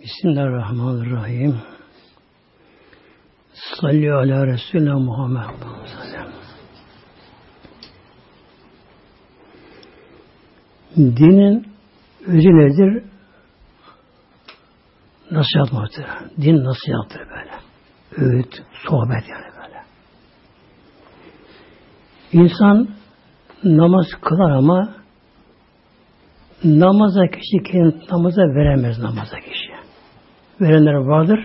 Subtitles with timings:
[0.00, 1.60] Bismillahirrahmanirrahim.
[3.52, 5.40] Salli ala Resulüne Muhammed.
[10.96, 11.66] Dinin
[12.26, 13.04] özü nedir?
[15.30, 16.30] Nasihat muhtemelen.
[16.36, 17.52] Din nasihattır böyle.
[18.16, 19.82] Öğüt, sohbet yani böyle.
[22.32, 22.88] İnsan
[23.64, 24.94] namaz kılar ama
[26.64, 29.49] namaza kişi kendi namaza veremez namaza kişi.
[30.60, 31.40] Verenler vardır.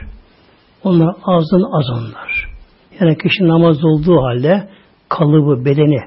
[0.84, 2.56] Onlar azın az onlar.
[3.00, 4.70] Yani kişi namaz olduğu halde
[5.10, 6.02] kalıbı, bedeni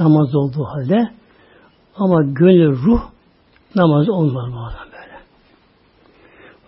[0.00, 1.10] namaz olduğu halde
[1.96, 3.00] ama gönül, ruh
[3.74, 5.18] namaz olmaz bazen böyle.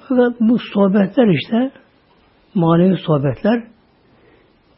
[0.09, 1.71] Fakat bu sohbetler işte
[2.55, 3.65] manevi sohbetler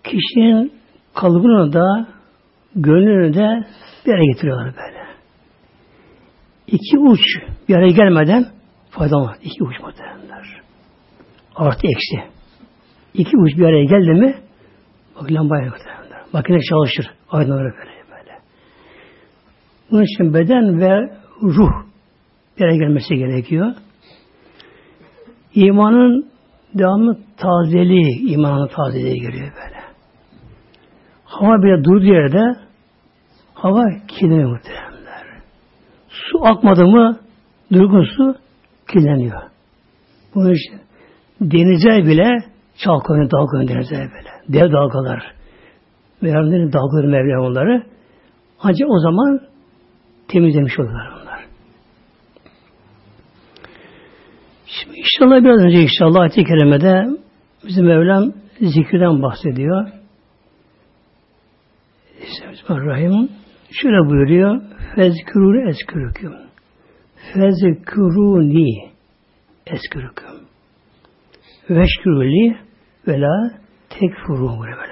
[0.05, 0.73] kişinin
[1.15, 2.07] kalıbını da
[2.75, 3.67] gönlünü de
[4.07, 4.99] bir yere getiriyorlar böyle.
[6.67, 7.21] İki uç
[7.69, 8.47] bir araya gelmeden
[8.91, 9.37] fayda var.
[9.43, 10.18] İki uç muhtemelenler.
[11.59, 12.31] Artı eksi.
[13.15, 14.35] İki uç bir araya geldi mi
[15.17, 15.73] bak lambaya.
[16.33, 17.07] Makine çalışır.
[17.31, 18.39] Aydınlanır böyle böyle.
[19.91, 21.87] Bunun için beden ve ruh
[22.59, 23.75] bir araya gelmesi gerekiyor.
[25.55, 26.31] İmanın
[26.75, 29.79] devamlı tazeliği, imanın tazeliği geliyor böyle.
[31.25, 32.61] Hava bile durduğu yerde
[33.55, 35.43] hava kirleniyor muhteremler.
[36.09, 37.21] Su akmadı mı
[37.73, 38.35] durgun su
[38.93, 39.43] kirleniyor.
[40.35, 40.88] Bunun için
[41.41, 42.45] denizler bile
[42.77, 44.31] çalkanıyor, dalgalanıyor denizler bile.
[44.49, 45.35] Dev dalgalar.
[46.21, 47.83] Mevlamların dalgaları Mevlam onları.
[48.61, 49.41] Ancak o zaman
[50.29, 51.45] temizlemiş oluyorlar onlar.
[54.67, 57.05] Şimdi inşallah biraz önce inşallah ayet-i kerimede
[57.67, 59.89] bizim Mevlam zikirden bahsediyor.
[62.23, 63.29] Bismillahirrahmanirrahim.
[63.71, 64.63] Şöyle buyuruyor.
[64.95, 66.33] Fezkürûni eskürüküm.
[67.35, 68.91] Fezkürûni
[69.67, 70.28] eskürüküm.
[71.71, 72.57] Veşkürûli
[73.09, 73.51] ve la
[73.91, 74.61] tekfurûn.
[74.61, 74.89] Böyle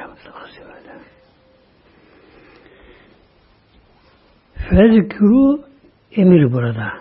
[4.70, 5.64] Fezkürû
[6.12, 6.92] emir burada.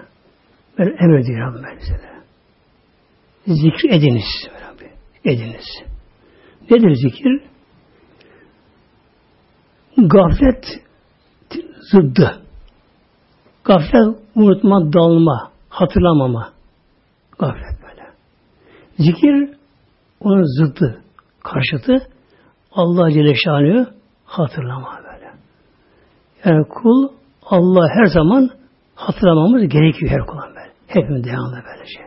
[0.78, 2.16] Ben emir diyorum ben size.
[3.48, 4.50] Zikir ediniz.
[5.26, 5.66] Ediniz.
[6.72, 7.42] Nedir zikir?
[9.98, 10.66] Gaflet
[11.92, 12.42] zıddı.
[13.64, 16.54] Gaflet unutma, dalma, hatırlamama.
[17.40, 18.04] Gaflet böyle.
[18.98, 19.55] Zikir
[20.26, 21.02] onun zıddı,
[21.44, 22.08] karşıtı
[22.72, 23.94] Allah Celle Şanı
[24.26, 25.32] hatırlama böyle.
[26.46, 27.10] Yani kul
[27.46, 28.50] Allah her zaman
[28.96, 30.72] hatırlamamız gerekiyor her kulun böyle.
[30.88, 32.06] Hepimiz devamlı böyle şey.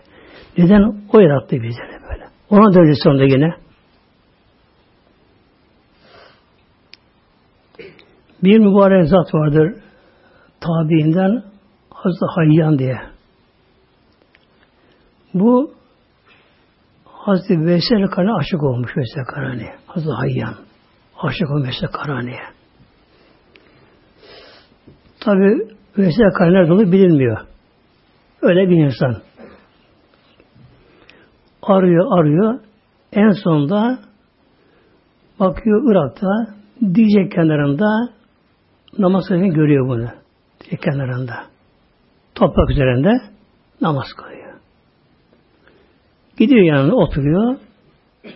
[0.59, 1.03] Neden?
[1.13, 2.25] O yarattı bizleri böyle.
[2.51, 3.55] Ona döneceğiz sonunda yine.
[8.43, 9.75] Bir mübarek zat vardır
[10.61, 11.43] tabiinden
[11.91, 13.01] Hazreti Hayyan diye.
[15.35, 15.78] Bu
[17.29, 19.69] Hazreti Veysel Karani aşık olmuş Veysel Karani.
[19.87, 20.55] Hazreti Hayyan.
[21.23, 22.43] Aşık olmuş Veysel Karani'ye.
[25.21, 25.69] Tabi
[25.99, 27.39] Veysel Karani olduğu bilinmiyor.
[28.43, 29.17] Öyle bir insan.
[31.63, 32.61] Arıyor, arıyor.
[33.13, 33.99] En sonunda
[35.41, 38.13] bakıyor Irak'ta Dicle kenarında
[38.99, 40.09] namaz kılırken görüyor bunu.
[40.61, 41.35] Dicle kenarında.
[42.35, 43.13] Toprak üzerinde
[43.81, 44.38] namaz kılıyor.
[46.39, 47.57] Gidiyor yanına oturuyor.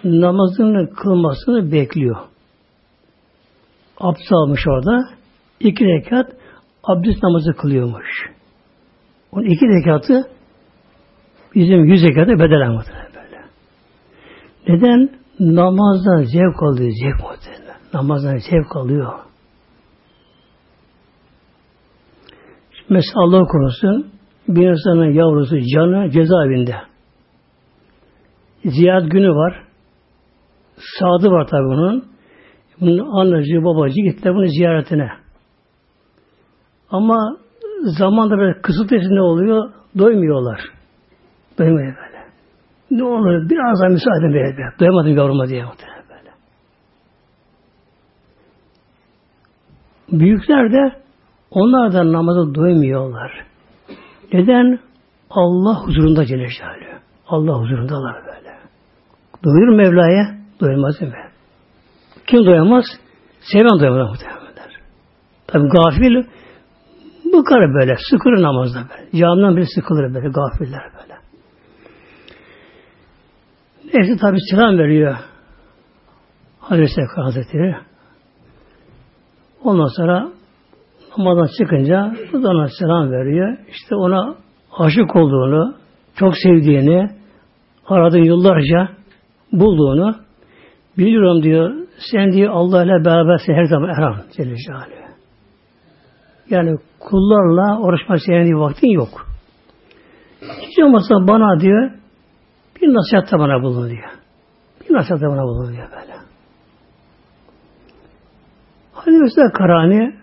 [0.04, 2.16] Namazını kılmasını bekliyor.
[3.98, 5.08] Abdest almış orada.
[5.60, 6.32] iki rekat
[6.84, 8.06] abdest namazı kılıyormuş.
[9.32, 10.30] Onun iki rekatı
[11.54, 13.44] bizim yüz rekatı bedel anlatır böyle.
[14.68, 15.10] Neden?
[15.40, 17.76] Namazdan zevk alıyor, zevk muhtemelen.
[17.94, 19.12] Namazdan zevk alıyor.
[22.88, 24.12] Mesela Allah korusun
[24.48, 26.91] bir insanın yavrusu canı cezaevinde.
[28.64, 29.62] Ziyaret günü var.
[30.98, 32.04] Sadı var tabi bunun.
[32.80, 35.10] Bunun anneci, babacı gittiler bunun ziyaretine.
[36.90, 37.36] Ama
[37.82, 39.72] zamanda böyle kısıtlı ne oluyor?
[39.98, 40.60] Doymuyorlar.
[41.58, 42.24] Doymuyor böyle.
[42.90, 44.72] Ne olur biraz daha müsaade böyle.
[44.80, 46.30] Doyamadım yavruma diye muhtemelen böyle.
[50.20, 51.02] Büyükler de
[51.50, 53.46] onlar da namaza doymuyorlar.
[54.32, 54.78] Neden?
[55.30, 56.48] Allah huzurunda Celle.
[57.26, 58.41] Allah huzurundalar böyle.
[59.44, 61.30] Doyur Mevla'ya, değil mi?
[62.26, 62.84] Kim doyamaz?
[63.40, 64.42] Seven doyamaz muhtemelen.
[65.46, 66.24] Tabi gafil
[67.32, 69.20] bıkar böyle, sıkılır namazda böyle.
[69.20, 71.14] Camdan bile sıkılır böyle, gafiller böyle.
[73.94, 75.16] Neyse tabi selam veriyor.
[76.60, 77.76] Hazreti Hazretleri.
[79.64, 80.28] Ondan sonra
[81.18, 83.56] namazdan çıkınca ona selam veriyor.
[83.68, 84.34] İşte ona
[84.78, 85.74] aşık olduğunu,
[86.14, 87.10] çok sevdiğini,
[87.86, 88.88] aradın yıllarca
[89.52, 90.16] bulduğunu
[90.98, 95.02] biliyorum diyor sen diyor Allah ile berabersin her zaman Erhan Celle Celaluhu.
[96.50, 99.26] Yani kullarla uğraşmak senin diye vaktin yok.
[100.60, 101.90] Hiç olmazsa bana diyor
[102.82, 104.10] bir nasihatta bana bulun diyor.
[104.80, 106.12] Bir nasihatta bana bulun diyor böyle.
[108.92, 110.14] Hadi mesela Karani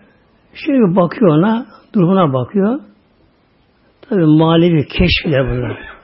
[0.54, 2.80] şöyle bakıyor ona, durumuna bakıyor.
[4.08, 5.99] Tabi manevi keşfeder bunlar.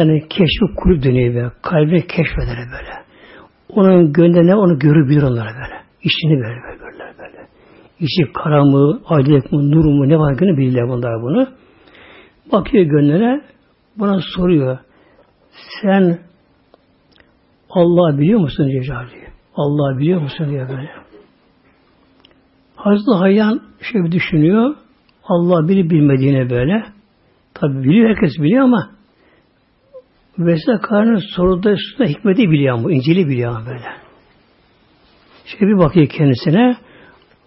[0.00, 1.50] Yani keşfi kulüp dönüyor böyle.
[1.62, 2.92] Kalbine keşfeder böyle.
[3.68, 5.80] Onun gönlüne onu görebilir onlara böyle.
[6.02, 7.46] İçini böyle böyle görürler böyle.
[8.00, 11.48] İçi kara mı, aydınlık mı, nur mu ne var günü bilirler bunlar bunu.
[12.52, 13.40] Bakıyor gönlüne
[13.98, 14.78] buna soruyor.
[15.82, 16.18] Sen
[17.70, 19.28] Allah biliyor musun Cecali?
[19.54, 20.90] Allah biliyor musun diye böyle.
[22.76, 24.74] Hazreti Hayyan şöyle düşünüyor.
[25.24, 26.84] Allah bilip bilmediğine böyle.
[27.54, 28.99] Tabi biliyor, herkes biliyor ama
[30.46, 33.86] Vesile Karn'ın soruda üstünde hikmeti biliyor ama, İncil'i biliyor ama böyle.
[35.44, 36.76] Şöyle bir bakıyor kendisine.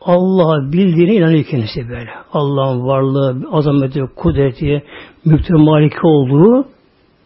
[0.02, 2.10] Allah bildiğine inanıyor kendisi böyle.
[2.32, 4.84] Allah'ın varlığı, azameti, kudreti,
[5.26, 6.68] mülkün maliki olduğu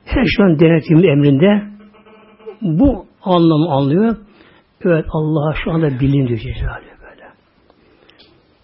[0.06, 1.64] her şu an denetimin emrinde
[2.62, 4.16] bu anlamı anlıyor.
[4.86, 7.24] Evet Allah'a şu anda bilin diyor Cezali böyle.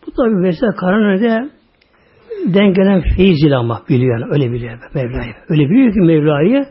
[0.07, 1.49] Bu tabi mesela Karanö'de
[2.53, 5.33] dengelen feyiz ama biliyor yani öyle biliyor Mevla'yı.
[5.49, 6.65] Öyle biliyor ki Mevla'yı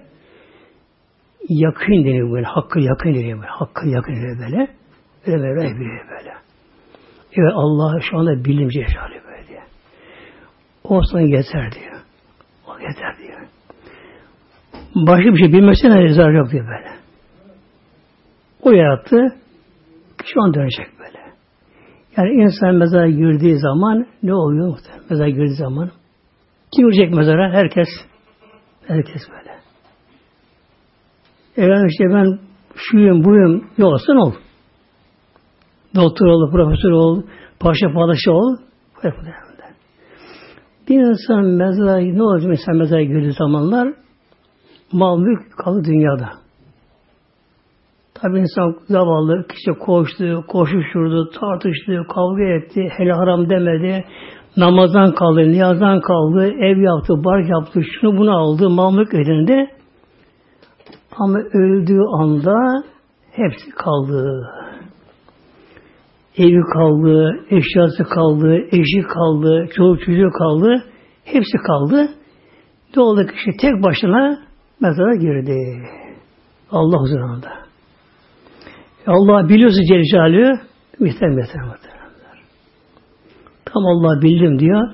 [1.48, 2.46] yakın deniyor böyle.
[2.46, 3.50] Hakkı yakın deniyor böyle.
[3.50, 4.68] Hakkı yakın deniyor böyle.
[5.26, 6.32] Öyle Mevla'yı biliyor böyle.
[7.32, 9.62] Evet Allah şu anda bilimci yaşıyor böyle diye.
[10.84, 12.00] Olsan yeter diyor.
[12.66, 13.40] O yeter diyor.
[14.94, 16.92] Başka bir şey bilmesine zarar yok diyor böyle.
[18.62, 19.36] O yarattı.
[20.24, 21.18] Şu an dönecek böyle.
[22.16, 25.04] Yani insan mezara girdiği zaman ne oluyor muhtemelen?
[25.10, 25.90] Mezara girdiği zaman
[26.76, 27.52] kim girecek mezara?
[27.52, 27.88] Herkes.
[28.86, 29.41] Herkes böyle.
[31.56, 32.38] Efendim işte ben
[32.76, 34.34] şuyum buyum yoksa ne olur?
[35.94, 37.22] Doktor ol, profesör ol,
[37.60, 38.56] paşa padişah ol.
[40.88, 43.94] Bir insan mezara ne olacak insan mezara girdiği zamanlar
[44.92, 46.30] mal mülk kalır dünyada.
[48.14, 54.04] Tabi insan zavallı kişi koştu, koşuşturdu, tartıştı, kavga etti, hele haram demedi,
[54.56, 59.81] namazdan kaldı, niyazdan kaldı, ev yaptı, bar yaptı, şunu bunu aldı, mamluk elinde.
[61.16, 62.84] Ama öldüğü anda
[63.30, 64.48] hepsi kaldı.
[66.36, 70.84] Evi kaldı, eşyası kaldı, eşi kaldı, çoluk çocuğu kaldı,
[71.24, 72.08] hepsi kaldı.
[72.96, 74.38] Doğal kişi tek başına
[74.80, 75.56] mezara girdi.
[76.70, 77.52] Allah huzurunda.
[79.06, 80.60] Allah biliyorsa Celle Celaluhu
[81.00, 81.46] mihter
[83.64, 84.88] Tam Allah bildim diyor.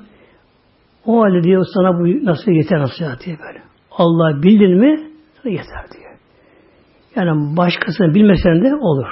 [1.06, 3.62] O halde diyor sana bu nasıl yeter nasihat diye böyle.
[3.90, 5.10] Allah bildin mi
[5.42, 6.07] sana yeter diyor.
[7.18, 9.06] Yani başkasını bilmesen de olur.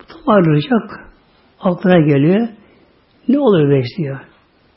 [0.00, 1.06] Bu tam ayrılacak.
[1.60, 2.48] Aklına geliyor.
[3.28, 4.20] Ne olur beş diyor.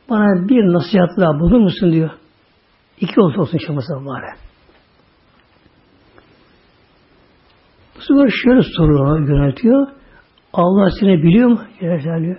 [0.09, 2.09] Bana bir nasihat daha bulur musun diyor.
[2.99, 4.25] İki olsa olsun şamasa bari.
[7.95, 9.87] Bu sefer şöyle soruyor, yöneltiyor.
[10.53, 11.61] Allah seni biliyor mu?
[11.79, 12.37] Celle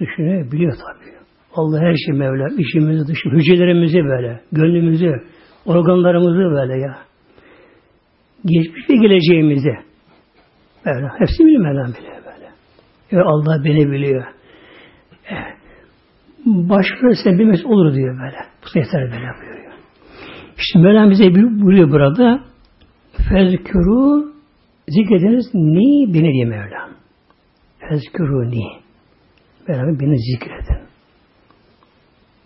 [0.00, 1.10] Düşünüyor, biliyor tabii.
[1.54, 5.12] Allah her şey Mevla, işimizi dışı, hücrelerimizi böyle, gönlümüzü,
[5.66, 7.09] organlarımızı böyle ya.
[8.44, 9.72] Geçmiş ve geleceğimizi.
[10.86, 12.50] Böyle, hepsi biliyor Mevlam biliyor böyle.
[13.10, 14.24] Ya Allah beni biliyor.
[15.28, 15.56] Evet.
[17.24, 18.36] Sen bilmesi olur diyor böyle.
[18.62, 19.72] Bu yeter böyle buyuruyor.
[20.58, 22.44] İşte Mevlam bize buyuruyor burada
[23.28, 24.30] Fezkuru
[24.88, 26.90] Zikrediniz ni beni diye Mevlam.
[27.78, 28.66] Fezkuru ni.
[29.68, 30.82] Mevlam beni zikredin.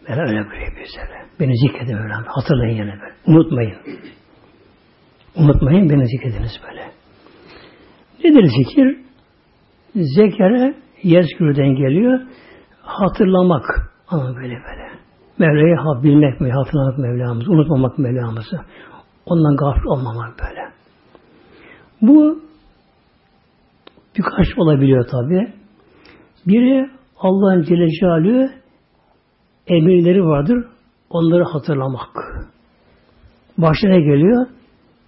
[0.08, 1.26] Mevlam öyle buyuruyor bizlere.
[1.40, 2.24] Beni zikredin Mevlam.
[2.26, 3.14] Hatırlayın böyle.
[3.26, 3.76] Unutmayın.
[5.36, 6.90] Unutmayın beni zikrediniz böyle.
[8.24, 8.98] Nedir zikir?
[9.94, 12.20] Zekere yezkürden geliyor.
[12.82, 13.64] Hatırlamak.
[14.08, 14.84] Ama böyle böyle.
[15.38, 18.60] Mevla'yı bilmek mi, hatırlamak Mevlamızı, unutmamak Mevlamızı.
[19.26, 20.60] Ondan gafil olmamak böyle.
[22.02, 22.42] Bu
[24.18, 25.52] birkaç olabiliyor tabi.
[26.46, 28.50] Biri Allah'ın Celle Celaluhu
[29.66, 30.64] emirleri vardır.
[31.10, 32.08] Onları hatırlamak.
[33.58, 34.46] Başına geliyor?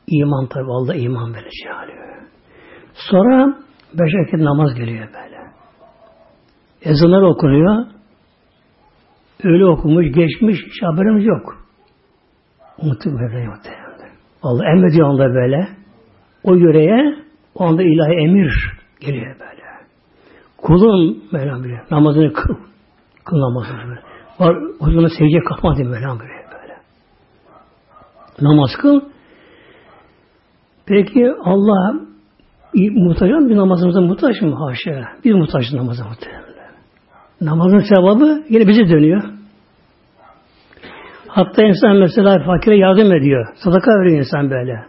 [0.07, 0.65] İman tabi.
[0.65, 2.27] Allah iman böyle Celaluhu.
[2.95, 3.57] Sonra
[3.95, 5.37] beş vakit namaz geliyor böyle.
[6.83, 7.87] Ezanlar okunuyor.
[9.45, 11.57] Öyle okumuş, geçmiş, hiç haberimiz yok.
[12.79, 13.49] Unuttuk böyle.
[14.43, 15.69] Allah emrediyor onda böyle
[16.45, 17.17] o yöreye
[17.55, 18.53] o anda ilahi emir
[19.01, 19.63] geliyor böyle.
[20.59, 22.55] Kulun Mevlam böyle namazını kıl.
[23.25, 24.01] Kıl namazını böyle.
[24.41, 26.33] Var huzuruna secdeye kalkma diye Mevlam böyle.
[26.33, 26.77] böyle.
[28.41, 29.01] Namaz kıl.
[30.87, 31.95] Peki Allah
[32.75, 33.49] muhtaç mı?
[33.49, 34.55] Bir namazımıza muhtaç mı?
[34.55, 35.09] Haşa.
[35.25, 36.29] Bir muhtaç namaza muhtaç.
[37.41, 39.23] Namazın sevabı yine bize dönüyor.
[41.29, 43.47] Hatta insan mesela fakire yardım ediyor.
[43.65, 44.85] Sadaka veriyor insan böyle.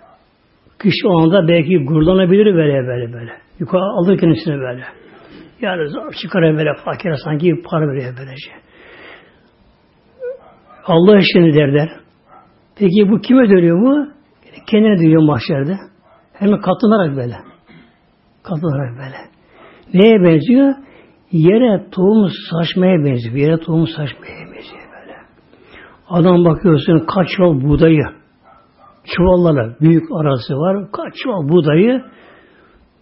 [0.82, 3.32] Kişi o anda belki gururlanabilir böyle böyle böyle.
[3.60, 4.84] Yukarı alır kendisini böyle.
[5.62, 8.52] Yani zor çıkarıyor böyle fakire sanki para veriyor böylece.
[10.86, 11.90] Allah işini derler.
[12.76, 14.17] Peki bu kime dönüyor bu?
[14.68, 15.78] Kendine dönüyor mahşerde.
[16.34, 17.36] Hem katılarak böyle.
[18.44, 19.18] Katılarak böyle.
[19.94, 20.74] Neye benziyor?
[21.32, 23.36] Yere tohum saçmaya benziyor.
[23.36, 25.16] Yere tohum saçmaya benziyor böyle.
[26.10, 28.04] Adam bakıyorsun kaç çuval buğdayı
[29.16, 30.92] çuvallarla büyük arası var.
[30.92, 32.04] Kaç çuval buğdayı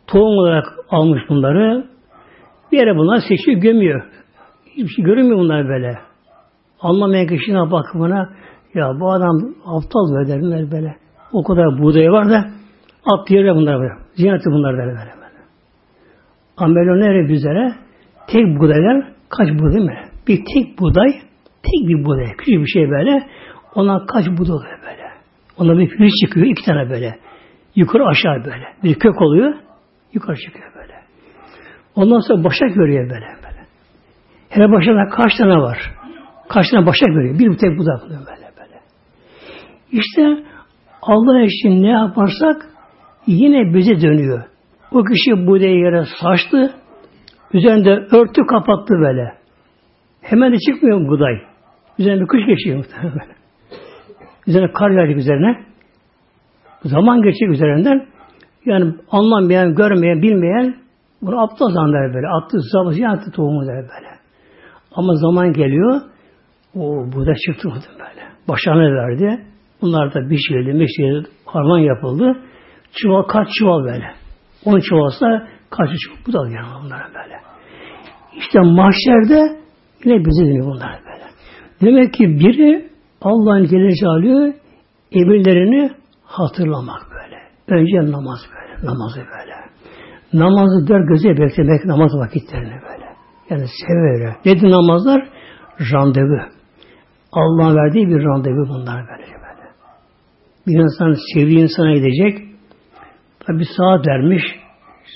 [0.07, 1.85] tohum olarak almış bunları.
[2.71, 4.03] Bir yere bunlar seçiyor, gömüyor.
[4.65, 5.99] Hiçbir şey görünmüyor bunlar böyle.
[6.81, 8.29] Anlamayan kişinin bakımına
[8.73, 11.04] ya bu adam aptal böyle derler böyle.
[11.35, 12.45] O kadar buğday var da
[13.05, 13.93] at yere bunlar böyle.
[14.15, 15.15] Ziyneti bunlar derler böyle.
[16.57, 17.73] Amelonere üzere
[18.27, 19.93] tek buğdaylar kaç buğday mı?
[20.27, 21.11] Bir tek buğday,
[21.63, 23.27] tek bir buğday, küçük bir şey böyle.
[23.75, 25.03] Ona kaç buğday böyle.
[25.57, 27.15] Ona bir filiz çıkıyor, iki tane böyle.
[27.75, 28.65] Yukarı aşağı böyle.
[28.83, 29.53] Bir kök oluyor,
[30.13, 30.93] yukarı çıkıyor böyle.
[31.95, 33.65] Ondan sonra başak görüyor böyle böyle.
[34.49, 35.77] Her başına kaç tane var?
[36.49, 37.39] Kaç tane başak görüyor?
[37.39, 38.79] Bir tek buğday oluyor böyle böyle.
[39.91, 40.54] İşte
[41.05, 42.69] Allah için ne yaparsak
[43.27, 44.43] yine bize dönüyor.
[44.91, 46.73] O kişi bu yere saçtı,
[47.53, 49.33] üzerinde örtü kapattı böyle.
[50.21, 51.35] Hemen de çıkmıyor buğday.
[51.99, 53.27] Üzerine kış geçiyor muhtemelen.
[54.47, 55.65] Üzerine kar yağacak üzerine.
[56.83, 58.07] Zaman geçecek üzerinden.
[58.65, 60.75] Yani anlamayan, görmeyen, bilmeyen
[61.21, 62.27] bunu aptal zanneder böyle.
[62.27, 64.09] Attı, zabı, attı tohumu der böyle.
[64.95, 66.01] Ama zaman geliyor,
[66.75, 66.81] o
[67.13, 68.21] buğday çıktı böyle.
[68.47, 69.45] Başarını verdi.
[69.85, 72.37] Bunlar da bir şeydi, harman yapıldı.
[72.93, 74.05] Çuval, kaç çuval böyle.
[74.65, 77.35] On çuvalsa kaç çuval bu da yani bunlara böyle.
[78.37, 79.59] İşte mahşerde
[80.05, 81.25] yine bize dönüyor bunlar böyle.
[81.81, 82.89] Demek ki biri
[83.21, 84.53] Allah'ın Celaluhu
[85.11, 85.91] emirlerini
[86.23, 87.37] hatırlamak böyle.
[87.79, 88.87] Önce namaz böyle.
[88.87, 89.55] Namazı böyle.
[90.33, 93.05] Namazı dört göze beklemek namaz vakitlerini böyle.
[93.49, 94.45] Yani severek.
[94.45, 95.29] Nedir namazlar?
[95.93, 96.39] Randevu.
[97.31, 99.34] Allah'ın verdiği bir randevu bunlar böyle.
[100.67, 102.37] Bir insan sevdiği insana gidecek.
[103.49, 104.43] Bir saat vermiş.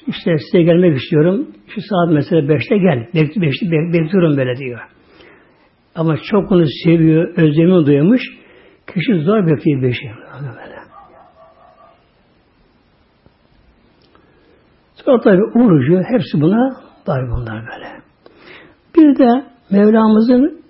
[0.08, 1.48] İşte size gelmek istiyorum.
[1.68, 3.08] Şu saat mesela beşte gel.
[3.16, 4.80] Bek, beşte, bek, bekliyorum böyle diyor.
[5.96, 8.22] Ama çok onu seviyor, özlemi duymuş.
[8.88, 10.12] Kişi zor bekliyor beşi.
[15.06, 16.76] Sonra tabi orucu, hepsi buna
[17.08, 18.02] dahil bunlar böyle.
[18.96, 20.62] Bir de Mevlamızın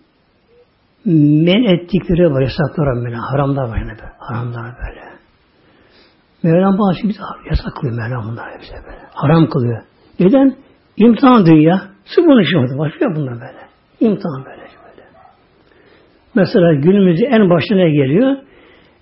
[1.06, 4.14] men ettikleri var, yasakları var, haramlar var yani böyle.
[4.20, 5.10] Haramlar böyle.
[6.44, 9.02] Mevlam bazı bize yasak kılıyor Mevlam bunlar hepsi böyle.
[9.14, 9.82] Haram kılıyor.
[10.20, 10.56] Neden?
[10.98, 11.82] İmtihan dünya.
[12.06, 13.60] Sırf bunun için Başka bunlar böyle.
[14.00, 14.62] İmtihan böyle.
[14.62, 15.04] böyle.
[16.36, 18.38] Mesela günümüzde en başta ne geliyor?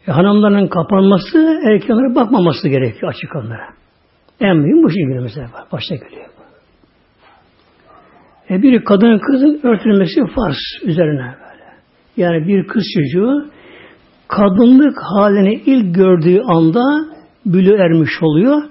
[0.07, 3.67] E, hanımların kapanması, erkeklerin bakmaması gerekiyor açık onlara.
[4.39, 5.65] En büyük bu şey günümüzde var.
[5.71, 6.27] Başta geliyor.
[8.49, 11.46] E, bir kadın kızın örtülmesi farz üzerine böyle.
[12.17, 13.45] Yani bir kız çocuğu
[14.27, 16.83] kadınlık halini ilk gördüğü anda
[17.45, 18.61] bülü ermiş oluyor.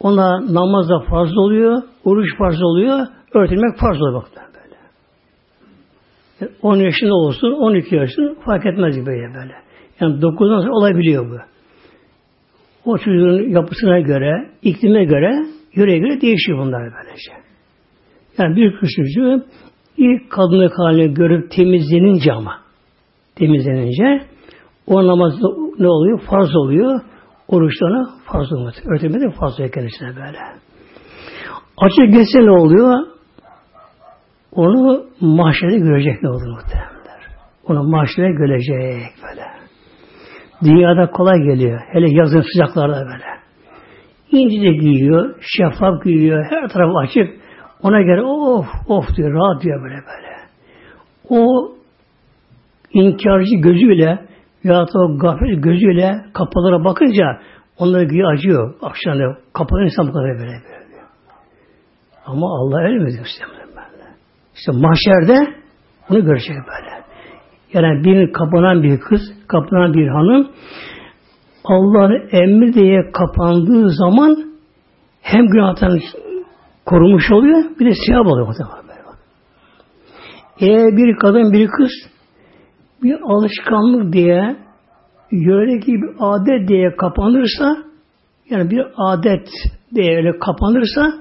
[0.00, 4.76] Ona namaz da farz oluyor, oruç farz oluyor, örtülmek farz oluyor bak böyle.
[6.40, 9.34] Yani 10 yaşında olsun, 12 yaşında fark etmez gibi böyle.
[9.34, 9.54] böyle.
[10.00, 11.36] Yani 9'dan sonra olabiliyor bu.
[12.84, 17.32] O çocuğun yapısına göre, iklime göre, yöreye göre değişiyor bunlar böylece.
[18.38, 19.44] Yani bir kız çocuğu
[19.96, 22.67] ilk kadınlık halini görüp temizlenince ama
[23.38, 24.26] temizlenince
[24.86, 25.32] o namaz
[25.78, 26.20] ne oluyor?
[26.30, 27.00] Farz oluyor.
[27.48, 28.74] Oruçlarına farz olmaz.
[28.86, 30.38] Örtülme de farz oluyor kendisine böyle.
[31.76, 33.06] Açık geçse ne oluyor?
[34.52, 37.22] Onu mahşerde görecek ne olur muhtemelenler.
[37.64, 39.44] Onu mahşerde görecek böyle.
[40.64, 41.80] Dünyada kolay geliyor.
[41.92, 43.38] Hele yazın sıcaklarda böyle.
[44.30, 47.40] İnce giyiyor, şeffaf giyiyor, her taraf açık.
[47.82, 50.28] Ona göre of of diyor, rahat diyor böyle böyle.
[51.28, 51.72] O
[52.92, 54.28] inkarcı gözüyle
[54.64, 57.24] ya da o gafil gözüyle kapalara bakınca
[57.78, 58.74] onlara güya acıyor.
[58.82, 60.78] Akşamda kapalı insan bu kadar böyle böyle.
[62.26, 63.26] Ama Allah öyle mi diyor
[64.54, 65.54] işte mahşerde
[66.08, 66.98] bunu görecek böyle.
[67.72, 70.48] Yani bir kapanan bir kız, kapanan bir hanım
[71.64, 74.52] Allah'ın emri diye kapandığı zaman
[75.22, 76.00] hem günahtan
[76.86, 78.54] korumuş oluyor bir de siyah oluyor.
[80.60, 81.90] Eğer bir kadın bir kız
[83.02, 84.56] bir alışkanlık diye
[85.32, 87.76] yöredeki bir adet diye kapanırsa
[88.50, 89.48] yani bir adet
[89.94, 91.12] diye öyle kapanırsa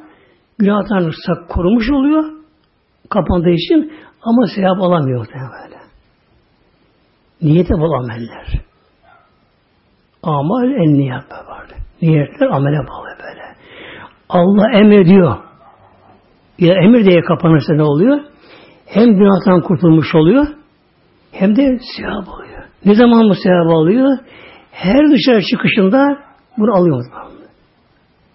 [0.60, 1.12] günahtan
[1.50, 2.24] korumuş oluyor
[3.10, 5.78] kapandığı için ama sevap alamıyor böyle.
[7.42, 8.62] Niyete bol ameller.
[10.24, 11.74] Amal en niyet vardı.
[12.02, 13.44] Niyetler amele bağlı böyle.
[14.30, 15.38] Allah emrediyor.
[16.60, 18.20] Ya emir diye kapanırsa ne oluyor?
[18.86, 20.48] Hem günahtan kurtulmuş oluyor
[21.32, 22.64] hem de sevap alıyor.
[22.86, 24.18] Ne zaman bu sevap alıyor?
[24.72, 26.18] Her dışarı çıkışında
[26.58, 27.06] bunu alıyor.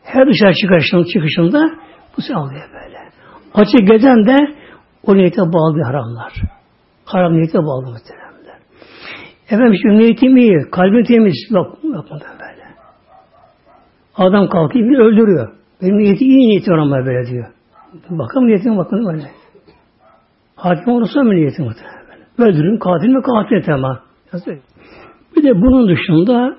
[0.03, 1.71] Her dışarı çıkışında, çıkışında
[2.17, 2.99] bu sevap alıyor böyle.
[3.55, 4.37] Açık gezen de
[5.07, 6.33] o niyete bağlı haramlar.
[7.05, 8.59] Haram niyete bağlı muhteremler.
[9.51, 11.35] Efendim şimdi niyetim iyi, kalbim temiz.
[11.51, 12.63] Yok, yapmadan böyle.
[14.17, 15.53] Adam kalkıyor, bir öldürüyor.
[15.83, 17.47] Benim niyeti iyi niyeti var ama böyle diyor.
[18.11, 19.31] Bakalım niyetim bakın öyle.
[20.57, 22.02] Hakim olursa mı niyetim muhtemelen böyle.
[22.43, 23.99] Öldürün, katil mi katil tamam.
[25.37, 26.57] Bir de bunun dışında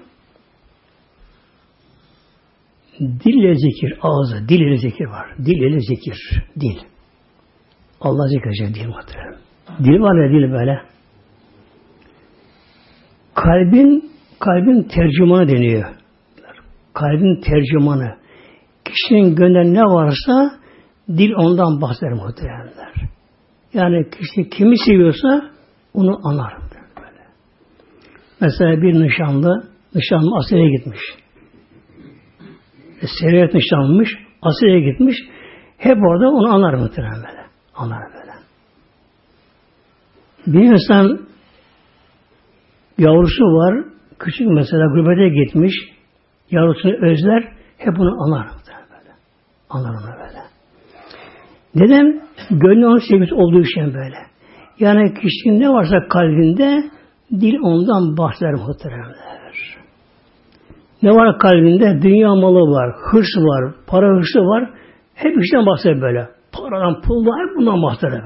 [3.00, 5.28] dil ile zikir, ağzı, dil ile zikir var.
[5.38, 6.18] Dil ile zikir,
[6.60, 6.80] dil.
[8.02, 9.36] Allah zikredecek dil muhtemelen.
[9.80, 10.82] Dil var ya dil böyle.
[13.36, 15.96] Kalbin, kalbin tercümanı deniyor.
[16.94, 18.16] Kalbin tercümanı.
[18.86, 20.60] Kişinin gönlünde ne varsa
[21.10, 22.94] dil ondan bahseder muhtemelenler.
[23.74, 25.53] Yani kişi kimi seviyorsa
[25.94, 26.54] onu anar.
[26.98, 27.22] Böyle.
[28.42, 29.64] Mesela bir nişanlı,
[29.96, 31.00] nişanlı Asya'ya gitmiş.
[33.02, 34.10] E, Severek nişanlıymış,
[34.42, 35.18] Asya'ya gitmiş.
[35.78, 37.46] Hep orada onu anar muhtemelen böyle.
[37.76, 38.34] Anar böyle.
[40.48, 41.20] Bir insan
[42.98, 43.86] yavrusu var,
[44.20, 45.74] küçük mesela gurbete gitmiş,
[46.52, 48.48] yavrusunu özler, hep onu anar.
[48.48, 49.12] Böyle.
[49.70, 50.40] Anar onu böyle.
[51.76, 52.24] Neden?
[52.50, 54.33] Gönlü onun sevgisi olduğu için böyle.
[54.84, 56.84] Yani kişinin ne varsa kalbinde
[57.32, 59.34] dil ondan bahseder muhteremler.
[61.04, 62.02] Ne var kalbinde?
[62.02, 64.69] Dünya malı var, hırs var, para hırsı var.
[65.15, 66.28] Hep işten bahseder böyle.
[66.52, 68.22] Paradan, puldan hep bundan bahseder.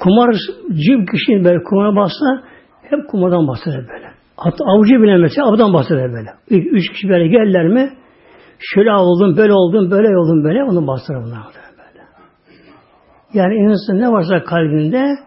[0.00, 2.42] Kumarcı kişinin böyle kumara bassa
[2.82, 4.12] hep kumardan bahseder böyle.
[4.36, 6.30] Hatta avcı bile mesela avdan bahseder böyle.
[6.50, 7.90] Üç kişi böyle gelirler mi
[8.58, 11.61] şöyle oldum, böyle oldum, böyle oldum, böyle onu bahseder bunlar.
[13.34, 15.18] Yani insan ne varsa kalbinde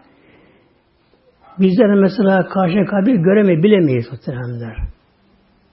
[1.58, 4.76] bizler mesela karşı kalbi göremeyiz, bilemeyiz muhtemelenler.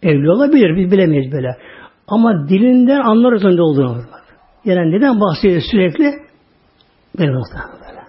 [0.04, 1.58] Evli olabilir, biz bilemeyiz böyle.
[2.08, 4.02] Ama dilinden anlarız önde olduğunu.
[4.66, 6.14] Yani neden bahsediyor sürekli?
[7.20, 8.04] Benim muhtemelen böyle.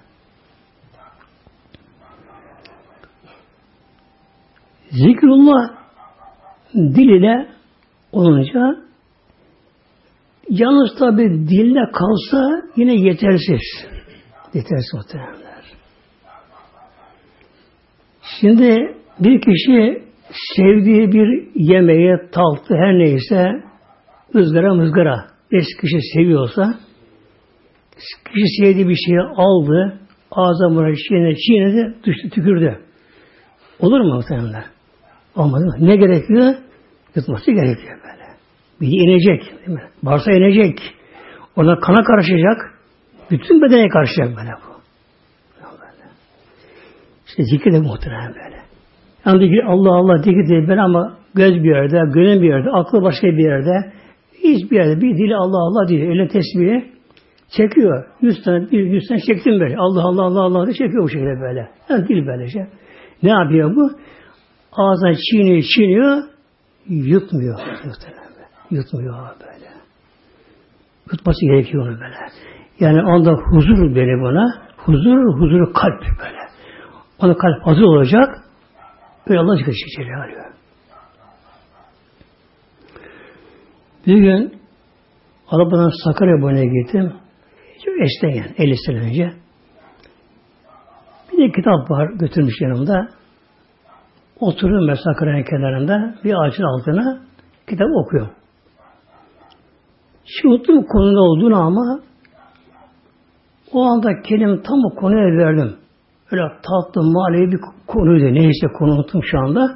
[4.91, 5.69] Zikrullah
[6.75, 7.49] dil ile
[8.13, 8.85] olunca
[10.51, 13.94] yalnız tabi dilde kalsa yine yetersiz.
[14.55, 15.65] Yetersiz muhtemelenler.
[18.41, 20.03] Şimdi bir kişi
[20.57, 23.63] sevdiği bir yemeği, tatlı her neyse
[24.35, 26.75] ızgara mızgara eski kişi seviyorsa
[28.35, 32.79] kişi sevdiği bir şeyi aldı ağzına buraya çiğnedi, çiğnedi düştü, tükürdü.
[33.81, 34.65] Olur mu muhtemelen?
[35.37, 35.75] Olmadı mı?
[35.79, 36.55] Ne gerekiyor?
[37.17, 38.25] Yutması gerekiyor böyle.
[38.81, 39.59] Bir inecek.
[39.59, 39.85] Değil mi?
[40.03, 40.79] Varsa inecek.
[41.57, 42.74] Ona kana karışacak.
[43.31, 44.75] Bütün bedene karışacak böyle bu.
[47.27, 48.57] İşte zikir de muhtemelen böyle.
[49.27, 53.27] Yani Allah Allah zikir değil ben ama göz bir yerde, gönül bir yerde, aklı başka
[53.27, 53.93] bir yerde,
[54.45, 56.93] hiçbir yerde bir dili Allah Allah diye öyle tesbihi
[57.57, 58.05] çekiyor.
[58.21, 59.77] Yüz tane, bir yüz tane çektim böyle.
[59.77, 61.69] Allah Allah Allah Allah diye çekiyor bu şekilde böyle.
[61.89, 62.69] Yani dil böylece.
[63.23, 63.91] Ne yapıyor bu?
[64.73, 66.23] Ağzına çiğniyor, çiğniyor,
[66.89, 67.59] yutmuyor.
[68.71, 69.69] Yutmuyor böyle.
[71.13, 72.17] Yutması gerekiyor böyle.
[72.81, 74.65] Yani onda huzur böyle buna.
[74.77, 76.39] Huzur, huzuru kalp böyle.
[77.19, 78.45] Ona kalp hazır olacak.
[79.29, 80.45] Böyle Allah çıkıyor içeri arıyor.
[84.07, 84.61] Bir gün
[85.49, 87.13] arabadan Sakarya boyuna gittim.
[87.85, 89.33] Çok eskiden 50 sene önce.
[91.33, 93.09] Bir de kitap var götürmüş yanımda.
[94.41, 97.23] Oturuyorum ben Sakarya'nın kenarında bir ağacın altına
[97.69, 98.31] kitap okuyorum.
[100.25, 102.01] Şimdi unuttum konuda olduğunu ama
[103.75, 105.77] o anda kendim tam o konuya verdim.
[106.31, 108.35] Öyle tatlı, mali bir konuydu.
[108.35, 109.75] Neyse konu unuttum şu anda.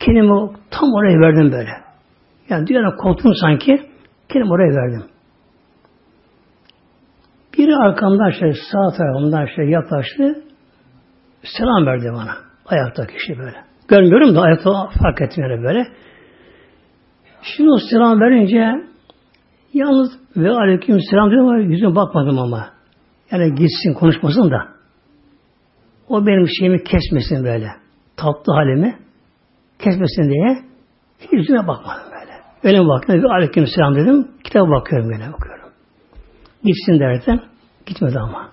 [0.00, 1.70] Kendimi tam oraya verdim böyle.
[2.48, 3.80] Yani dünyada koltuğum sanki
[4.28, 5.02] kendimi oraya verdim.
[7.58, 10.42] Biri arkamdan şey, sağ tarafımdan şey yaklaştı.
[11.58, 12.32] Selam verdi bana.
[12.66, 13.56] Ayakta kişi böyle.
[13.88, 14.70] Görmüyorum da ayakta
[15.02, 15.86] fark yani böyle.
[17.42, 18.86] Şimdi o selam verince
[19.74, 22.75] yalnız ve aleyküm selam dedim ama yüzüme bakmadım ama.
[23.30, 24.68] Yani gitsin konuşmasın da.
[26.08, 27.68] O benim şeyimi kesmesin böyle.
[28.16, 28.98] tatlı halimi
[29.78, 30.64] kesmesin diye
[31.18, 32.32] hiç yüzüne bakmadım böyle.
[32.64, 33.16] Öyle baktım.
[33.18, 34.28] Bir aleyküm selam dedim.
[34.44, 35.70] Kitaba bakıyorum böyle okuyorum.
[36.64, 37.40] Gitsin derken
[37.86, 38.50] gitmedi ama.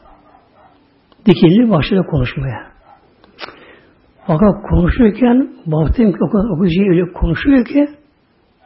[1.26, 2.74] Dikildi başladı konuşmaya.
[4.28, 6.18] Fakat konuşurken baktım ki
[6.54, 7.88] okuyucu öyle konuşuyor ki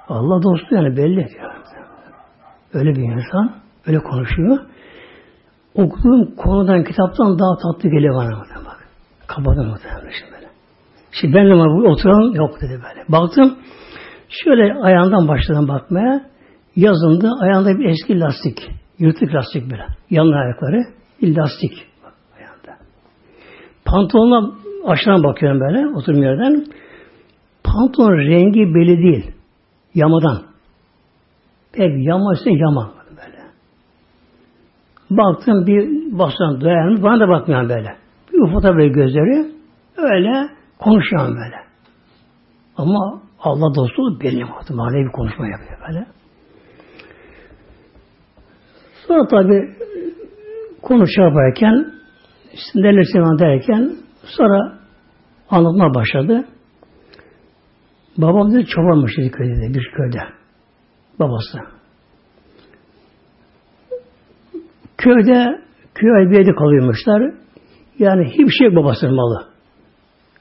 [0.10, 1.28] Allah dostu yani belli.
[2.74, 3.56] Öyle bir insan
[3.88, 4.58] öyle konuşuyor.
[5.78, 8.40] Okuduğum konudan, kitaptan daha tatlı geliyor bana.
[8.66, 8.88] Bak.
[9.28, 10.48] Kapadım muhtemelen şimdi böyle.
[11.12, 11.54] Şimdi ben de
[11.90, 13.06] oturan yok dedi böyle.
[13.10, 13.58] Baktım
[14.30, 16.26] şöyle ayağından başladım bakmaya.
[16.76, 18.72] Yazında ayağında bir eski lastik.
[19.00, 19.86] Yırtık lastik böyle.
[20.10, 20.84] Yanlı ayakları.
[21.22, 21.72] Bir lastik.
[22.04, 22.84] Bak, ayağında.
[23.86, 24.54] Pantolonuna
[24.86, 26.66] aşağıdan bakıyorum böyle oturum yerden.
[27.64, 29.32] Pantolon rengi belli değil.
[29.96, 30.42] Yamadan.
[31.74, 32.97] Pek yama ise yama.
[35.10, 35.88] Baktım bir
[36.20, 37.02] bastan dayanmış.
[37.04, 37.96] Bana da bakmıyor böyle.
[38.34, 39.52] Bir ufata böyle gözleri.
[39.98, 41.56] Öyle konuşuyorum böyle.
[42.78, 44.50] Ama Allah dostu belli mi?
[44.70, 46.08] Manevi bir konuşma yapıyor böyle.
[49.08, 49.76] Sonra tabi
[50.82, 51.94] konuşa yaparken
[52.54, 53.92] işte neler derken
[54.24, 54.80] sonra
[55.50, 56.46] anlatmaya başladı.
[58.18, 60.20] Babam dedi çobanmış dedi köyde, bir köyde.
[61.20, 61.77] Babası.
[64.98, 65.62] Köyde,
[65.96, 67.34] köy bir yerde kalıyormuşlar.
[68.00, 69.48] Yani hiçbir şey babasının malı.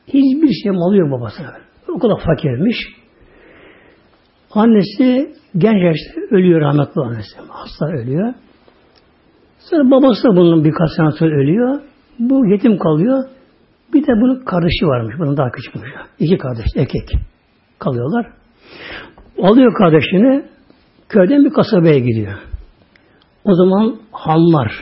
[0.07, 1.53] Hiçbir şey malı yok babasına.
[1.89, 2.77] O kadar fakirmiş.
[4.51, 7.37] Annesi genç yaşta ölüyor rahmetli annesi.
[7.49, 8.35] Hasta ölüyor.
[9.59, 11.81] Sonra babası da bunun birkaç sene sonra ölüyor.
[12.19, 13.25] Bu yetim kalıyor.
[13.95, 15.15] Bir de bunun kardeşi varmış.
[15.19, 15.91] Bunun daha küçükmüş.
[16.19, 17.03] İki kardeş, erkek
[17.79, 18.27] kalıyorlar.
[19.43, 20.45] Alıyor kardeşini
[21.09, 22.33] köyden bir kasabaya gidiyor.
[23.47, 24.73] O zaman hanlar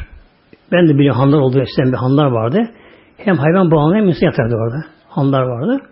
[0.72, 2.70] ben de biliyorum hanlar olduğu eskiden bir hanlar vardı.
[3.16, 4.84] Hem hayvan bağımlı hem insan yatardı orada.
[5.08, 5.82] Hanlar vardı.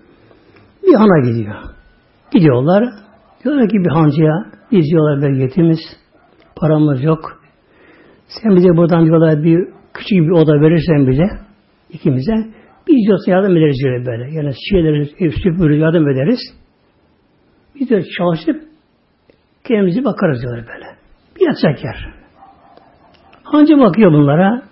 [0.83, 1.55] Bir hana gidiyor.
[2.33, 2.85] Gidiyorlar.
[3.45, 5.79] Diyorlar ki bir hancıya biz diyorlar ben yetimiz.
[6.57, 7.43] Paramız yok.
[8.29, 11.27] Sen bize buradan diyorlar bir küçük bir oda verirsen bize
[11.91, 12.35] ikimize
[12.89, 14.35] biz diyorsa yardım ederiz diyor böyle.
[14.35, 16.41] Yani şeyleri ev süpürür yardım ederiz.
[17.75, 18.63] Biz de çalışıp
[19.65, 20.87] kendimizi bakarız diyorlar böyle.
[21.37, 22.22] Bir yatacak yer.
[23.53, 24.63] Hancı bakıyor bunlara.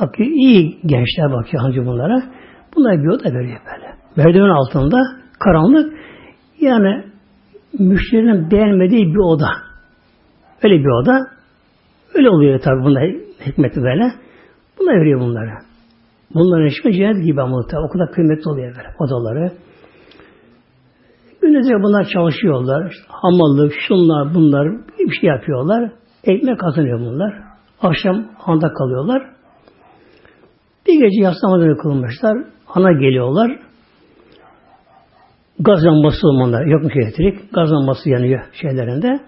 [0.00, 2.22] Bakıyor iyi gençler bakıyor hancı bunlara.
[2.76, 3.94] Bunlar bir oda veriyor böyle.
[4.16, 5.00] Merdiven altında
[5.38, 5.94] karanlık
[6.60, 7.04] yani
[7.78, 9.48] müşterinin beğenmediği bir oda.
[10.62, 11.26] Öyle bir oda.
[12.14, 13.00] Öyle oluyor tabi bunda
[13.46, 14.12] hikmeti böyle.
[14.78, 15.50] Buna veriyor bunları.
[16.34, 17.56] Bunların hiçbir cennet gibi ama.
[17.58, 19.52] O kadar kıymetli oluyor böyle odaları.
[21.42, 22.90] Gündüzce bunlar çalışıyorlar.
[22.90, 25.92] İşte hamallık, şunlar, bunlar bir şey yapıyorlar.
[26.24, 27.53] Ekmek kazanıyor bunlar.
[27.84, 29.22] Akşam handa kalıyorlar.
[30.86, 32.44] Bir gece yaslamadan kılınmışlar.
[32.68, 33.58] Ana geliyorlar.
[35.60, 36.66] Gaz lambası olmalar.
[36.66, 37.52] Yokmuş elektrik.
[37.52, 39.20] Gaz lambası yanıyor şeylerinde.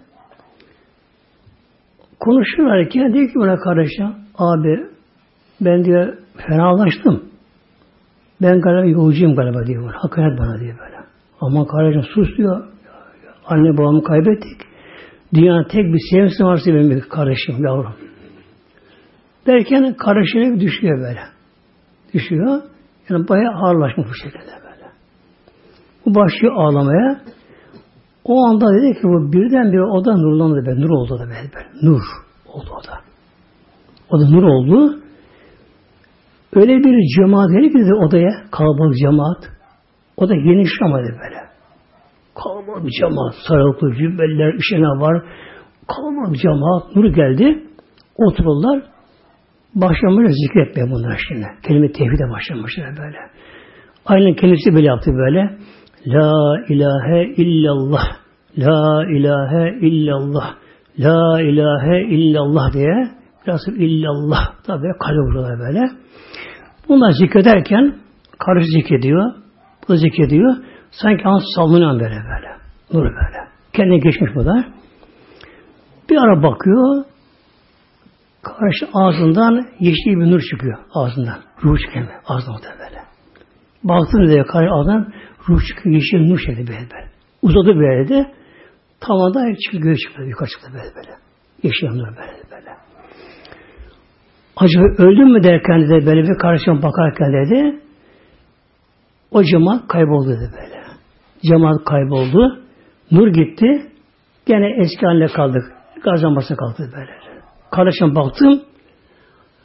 [2.21, 4.87] Konuşurlarken diyor ki buna kardeşim abi
[5.61, 7.23] ben diyor fenalaştım.
[8.43, 9.95] Ben galiba yolcuyum galiba diyor.
[9.95, 10.97] Hakaret bana diyor böyle.
[11.41, 12.65] Ama kardeşim sus diyor.
[13.47, 14.61] Anne babamı kaybettik.
[15.35, 18.06] Dünyanın tek bir sevgisi varsa benim bir kardeşim, yavrum.
[19.47, 21.21] Derken kardeşine düşüyor böyle.
[22.15, 22.63] Düşüyor.
[23.09, 24.91] Yani bayağı ağırlaşmış bu şekilde böyle.
[26.07, 27.21] Bu başlıyor ağlamaya.
[28.25, 30.81] O anda dedi ki bu birden bir oda nurlandı be.
[30.81, 31.69] Nur oldu da böyle.
[31.83, 32.03] Nur
[32.47, 33.01] oldu o da.
[34.11, 34.99] O da nur oldu.
[36.53, 38.31] Öyle bir cemaat geldi ki odaya.
[38.51, 39.45] Kalabalık cemaat.
[40.17, 41.47] O da geniş ama böyle.
[42.35, 43.35] Kalabalık cemaat.
[43.49, 45.23] Sarılıklı cübbeller, işine var.
[45.89, 46.97] Kalabalık cemaat.
[46.97, 47.65] Nur geldi.
[48.17, 48.83] Otururlar.
[49.77, 51.47] Başlamışlar zikretmeye bunlar şimdi.
[51.67, 53.19] Kelime tevhide başlamışlar böyle.
[54.07, 55.59] Aynen kendisi böyle yaptı böyle.
[56.07, 58.05] La ilahe illallah.
[58.59, 60.55] La ilahe illallah.
[60.99, 63.09] La ilahe illallah diye
[63.47, 65.89] biraz illallah tabi kalbe vuruyorlar böyle.
[66.89, 67.95] Bunlar zikrederken
[68.39, 69.33] karısı zikrediyor.
[69.89, 70.57] Bu zikrediyor.
[70.91, 72.49] Sanki an sallanıyor böyle böyle.
[72.93, 73.49] Nur böyle.
[73.73, 74.65] Kendine geçmiş bu da.
[76.11, 77.05] Bir ara bakıyor.
[78.47, 81.39] Karşı ağzından yeşil bir nur çıkıyor ağzından.
[81.65, 83.01] Ruh çıkıyor ağzından da böyle.
[83.85, 85.13] Baktığında diye karşı ağzından
[85.49, 85.95] ruh çıkıyor.
[85.95, 87.11] Yeşil nur şekli böyle böyle.
[87.43, 88.33] Uzadı böyle de
[89.01, 90.29] tavanda çıkıyor göğe çıkıyor.
[90.29, 91.11] Yukarı çıktı böyle böyle.
[91.63, 92.71] Yeşil nur böyle böyle.
[94.57, 97.81] Acaba öldüm mü derken de böyle bir karşıma bakarken dedi
[99.31, 100.83] o cemaat kayboldu dedi böyle.
[101.43, 102.63] Cemaat kayboldu.
[103.11, 103.67] Nur gitti.
[104.47, 105.73] Gene eski haline kaldık.
[106.05, 107.26] Gazlaması kalktı böyle.
[107.77, 108.63] Kardeşim baktım.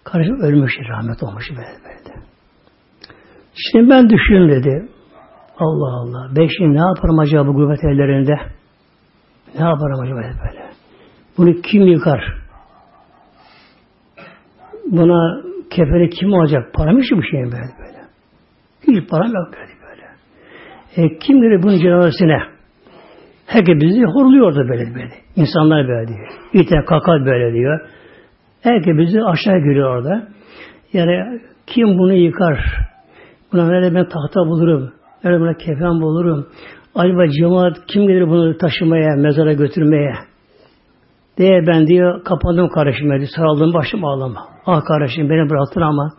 [0.04, 1.92] Kardeşim ölmüş, rahmet olmuş böyle.
[3.56, 4.90] Şimdi ben düşünüyorum dedi.
[5.58, 6.32] Allah Allah.
[6.36, 8.36] Ben ne yaparım acaba bu gurbet ellerinde?
[9.60, 10.70] Ne yaparım acaba böyle?
[11.38, 12.36] Bunu kim yıkar?
[14.86, 16.74] Buna kefeni kim alacak?
[16.74, 18.02] Param mı bu şeyin böyle böyle?
[18.88, 20.08] Hiç param yok böyle böyle.
[20.98, 22.38] E, kim bilir bunun cenazesine?
[23.48, 25.14] Herkes bizi horluyordu böyle böyle.
[25.36, 26.28] İnsanlar böyle diyor.
[26.54, 27.80] İte kakal böyle diyor.
[28.62, 30.28] Herkes bizi aşağı görüyor orada.
[30.94, 32.60] Yani kim bunu yıkar?
[33.54, 34.92] Buna nerede ben tahta bulurum?
[35.24, 36.48] Nerede buna kefen bulurum?
[36.96, 40.14] Acaba cemaat kim gelir bunu taşımaya, mezara götürmeye?
[41.38, 43.30] Diye ben diyor kapandım kardeşime diyor.
[43.36, 44.48] Sarıldım başım ağlama.
[44.66, 46.10] Ah kardeşim beni bıraktın ama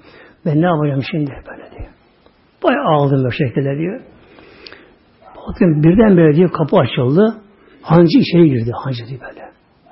[0.46, 1.90] ben ne yapacağım şimdi böyle diyor.
[2.64, 4.00] Bayağı ağladım böyle şekilde diyor.
[5.48, 7.34] Bakın birdenbire diyor kapı açıldı.
[7.82, 8.70] Hancı içeri girdi.
[8.84, 9.50] Hancı diyor böyle.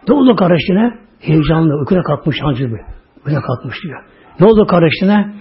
[0.09, 1.10] Ne oldu kardeşine?
[1.21, 1.79] Heyecanlı.
[1.79, 2.81] Uykuya kalkmış hancı bir.
[3.17, 4.03] Uykuya kalkmış diyor.
[4.41, 5.35] Ne oldu kardeşine?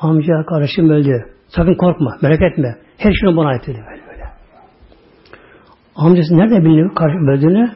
[0.00, 1.24] Amca kardeşim öldü.
[1.48, 2.16] Sakın korkma.
[2.22, 2.76] Merak etme.
[2.98, 4.24] Her şeyini bana ait dedi böyle böyle.
[5.96, 7.70] Amcası nerede biliyor kardeşim öldüğünü?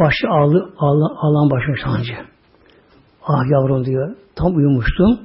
[0.00, 2.12] Başı ağlı, ağlı, ağlan başlamış hancı.
[3.26, 4.16] Ah yavrum diyor.
[4.36, 5.20] Tam uyumuştum.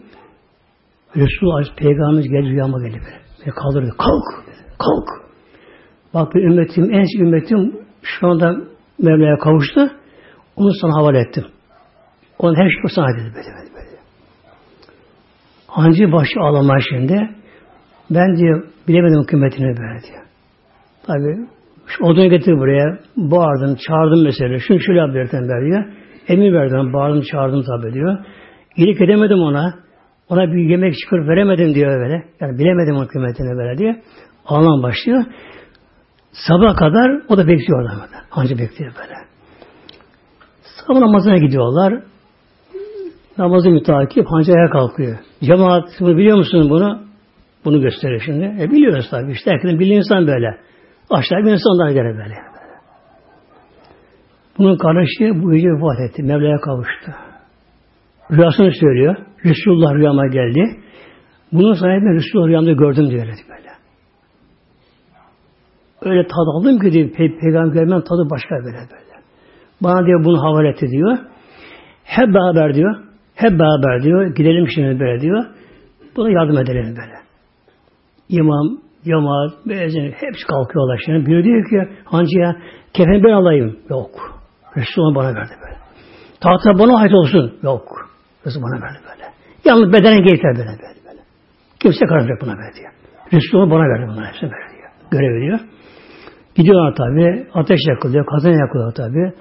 [1.15, 3.23] Resulullah Peygamberimiz geldi rüyama geldi böyle.
[3.45, 3.89] Beni kaldırdı.
[3.97, 4.45] Kalk.
[4.79, 5.23] Kalk.
[6.13, 8.55] Bak bir ümmetim, en ümmetim şu anda
[9.01, 9.89] Mevla'ya kavuştu.
[10.55, 11.45] Onu sana havale ettim.
[12.39, 13.75] Onun her şeyi sana dedi böyle böyle.
[13.75, 13.97] böyle.
[15.67, 17.29] Hancı başı ağlamaya şimdi.
[18.09, 20.23] Ben diyor bilemedim kıymetini böyle diyor.
[21.07, 21.47] Tabi
[21.87, 22.99] şu odunu getir buraya.
[23.17, 24.59] Bağırdım, çağırdım mesela.
[24.59, 25.85] Şunu şöyle yap derken diyor.
[26.27, 28.17] Emir verdim, bağırdım, çağırdım tabi diyor.
[28.75, 29.73] İyilik edemedim ona.
[30.29, 32.23] Ona bir yemek çıkar veremedim diyor böyle.
[32.39, 34.01] Yani bilemedim onun kıymetini böyle diye.
[34.45, 35.23] Ağlam başlıyor.
[36.31, 38.07] Sabah kadar o da bekliyor orada.
[38.29, 39.32] Hancı bekliyor böyle.
[40.87, 42.03] Sabah namazına gidiyorlar.
[43.37, 45.17] Namazı mütakip hancı ayağa kalkıyor.
[45.43, 46.99] Cemaat bunu biliyor musunuz bunu?
[47.65, 48.63] Bunu gösteriyor şimdi.
[48.63, 49.31] E biliyoruz tabii.
[49.31, 50.57] İşte herkesin bildiği insan böyle.
[51.09, 52.35] Aşağı bir insanlar göre böyle.
[54.57, 56.23] Bunun kardeşi bu gece vefat etti.
[56.23, 57.11] Mevla'ya kavuştu.
[58.31, 59.15] Rüyasını söylüyor.
[59.45, 60.79] Resulullah rüyama geldi.
[61.51, 63.69] Bunun sayesinde Resulullah rüyamda gördüm diyor böyle.
[66.01, 69.12] Öyle tad aldım ki diyor, Pey peygamberden tadı başka böyle böyle.
[69.83, 71.17] Bana diyor bunu havale etti diyor.
[72.03, 72.95] Hep beraber diyor.
[73.35, 74.35] Hep beraber diyor.
[74.35, 75.45] Gidelim şimdi böyle diyor.
[76.15, 77.13] Buna yardım edelim böyle.
[78.29, 81.25] İmam, cemaat, müezzin hepsi kalkıyorlar şimdi.
[81.25, 82.55] Biri diyor ki hancıya
[82.93, 83.79] kefen ben alayım.
[83.89, 84.11] Yok.
[84.77, 85.77] Resulullah bana verdi böyle.
[86.41, 87.59] Tahta bana ait olsun.
[87.63, 88.09] Yok.
[88.45, 89.23] Resulullah bana verdi böyle.
[89.65, 90.99] Yalnız bedene getir böyle böyle.
[91.07, 91.19] böyle.
[91.79, 92.91] Kimse karışacak buna böyle diyor.
[93.33, 94.89] Resulullah bana verdi bunları hepsini böyle diyor.
[95.11, 95.59] Görev veriyor.
[96.55, 97.47] Gidiyorlar tabi.
[97.53, 98.25] Ateş yakılıyor.
[98.25, 99.33] Kazan yakılıyor tabi.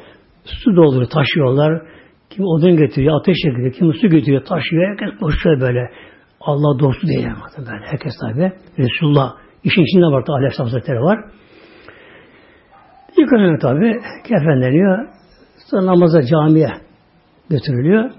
[0.45, 1.11] Su dolduruyor.
[1.11, 1.83] Taşıyorlar.
[2.31, 3.21] Kim odun getiriyor.
[3.21, 3.73] Ateş yakıyor.
[3.73, 4.45] Kim su getiriyor.
[4.45, 4.91] Taşıyor.
[4.91, 5.91] Herkes koşuyor böyle.
[6.41, 7.29] Allah dostu değil
[7.59, 7.85] böyle.
[7.87, 8.53] Herkes tabi.
[8.79, 9.33] Resulullah.
[9.65, 10.25] işin içinde var.
[10.29, 11.25] Aleyhisselam Hazretleri var.
[13.19, 14.01] Yıkanıyor tabi.
[14.29, 15.09] Kefenleniyor.
[15.71, 16.69] Sonra namaza camiye
[17.51, 18.11] götürülüyor.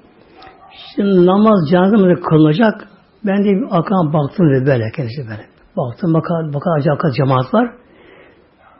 [0.95, 2.87] Şimdi namaz canımda kılınacak.
[3.25, 5.45] Ben de bir akan baktım ve böyle kendisi böyle.
[5.77, 7.75] Baktım bakar, bakar acaba cemaat var.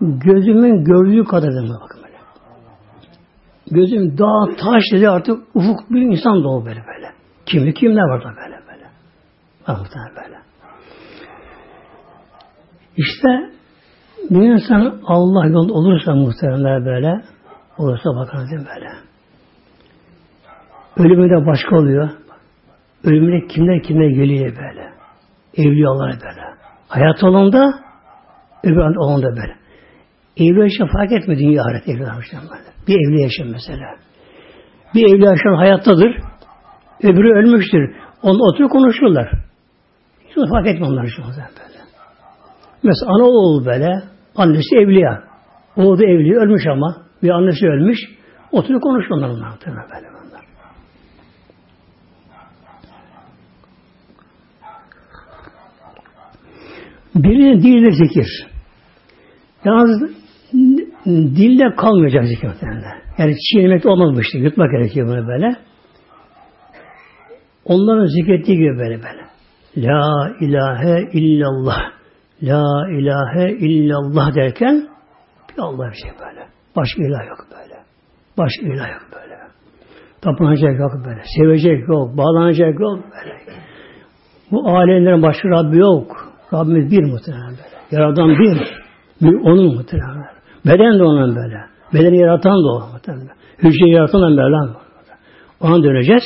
[0.01, 2.02] Gözümün gördüğü kadar dedim bakın.
[3.71, 7.11] Gözüm dağ taş dedi artık ufuk bir insan dolu böyle böyle.
[7.45, 8.87] Kimli kimler var da böyle böyle.
[9.67, 10.37] Muhtemelen böyle.
[12.97, 13.27] İşte
[14.29, 17.21] bir insan Allah yolunda olursa muhtemelen böyle
[17.77, 18.89] olursa bakın böyle.
[20.97, 22.09] Ölümü de başka oluyor.
[23.03, 24.93] Ölümüne kimler kimler geliyor böyle.
[25.57, 26.41] Evliyalar böyle.
[26.87, 27.79] Hayat olanda
[28.63, 29.55] öbür olanda böyle.
[30.37, 32.72] Evli yaşam fark etmiyor dünya ahiret evli yaşam böyle.
[32.87, 33.95] Bir evli yaşam mesela.
[34.95, 36.15] Bir evli yaşam hayattadır.
[37.03, 37.95] Öbürü ölmüştür.
[38.21, 39.31] Onu oturup konuşuyorlar.
[40.29, 41.79] Hiç fark etmiyor onlar şu böyle.
[42.83, 44.03] Mesela ana oğul böyle.
[44.35, 45.23] Annesi evliya.
[45.75, 46.37] Oğlu da evli.
[46.37, 46.97] Ölmüş ama.
[47.23, 47.99] Bir annesi ölmüş.
[48.51, 49.51] Oturup konuşuyorlar onlar.
[49.65, 50.45] Böyle onlar.
[57.15, 58.47] Birinin diliyle zikir.
[59.65, 60.22] Yalnız
[61.05, 63.01] dilde kalmayacak zikir muhtemelen.
[63.17, 64.39] Yani çiğnemek olmaz bu işte.
[64.39, 65.55] Yutmak gerekiyor bunu böyle.
[67.65, 69.23] Onların zikrettiği gibi böyle böyle.
[69.77, 71.79] La ilahe illallah.
[72.43, 74.87] La ilahe illallah derken
[75.49, 76.47] bir Allah bir şey böyle.
[76.75, 77.75] Başka ilah yok böyle.
[78.37, 79.37] Başka ilah yok böyle.
[80.21, 81.21] Tapınacak yok böyle.
[81.37, 82.17] Sevecek yok.
[82.17, 83.37] Bağlanacak yok böyle.
[84.51, 86.33] Bu alemlerin başka Rabbi yok.
[86.53, 87.73] Rabbimiz bir muhtemelen böyle.
[87.91, 88.83] Yaradan bir.
[89.43, 90.22] Onun muhtemelen.
[90.65, 91.65] Beden de onun böyle.
[91.93, 92.89] Bedeni yaratan da o.
[93.57, 94.75] Hücreyi yaratan da Mevlam.
[95.59, 96.23] Ona döneceğiz.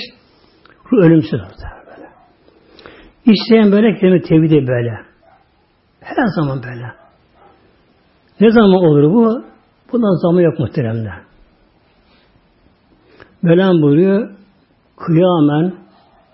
[0.92, 2.10] Bu ölümsüz muhtemelen böyle.
[3.26, 5.00] İsteyen böyle kelime tevhidi böyle.
[6.02, 6.92] Her zaman böyle.
[8.40, 9.44] Ne zaman olur bu?
[9.92, 11.14] Bundan zaman yok muhteremler.
[13.42, 14.30] Mevlam buyuruyor
[14.98, 15.74] kıyamen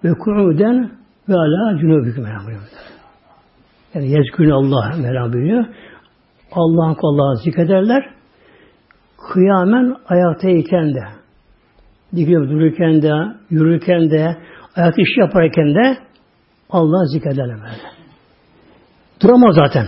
[0.04, 0.92] ve ku'uden
[1.30, 2.26] ve ala cunubüküm
[3.94, 5.66] yani yezgün Allah Mevlam buyuruyor.
[6.56, 8.14] Allah'ın Allah'ı zikrederler.
[9.34, 11.04] Kıyamen ayaktayken de
[12.16, 13.14] dikilip dururken de,
[13.50, 14.38] yürürken de,
[14.76, 15.98] ayakta iş yaparken de
[16.70, 17.94] Allah zikrederler böyle.
[19.22, 19.88] Duramaz zaten.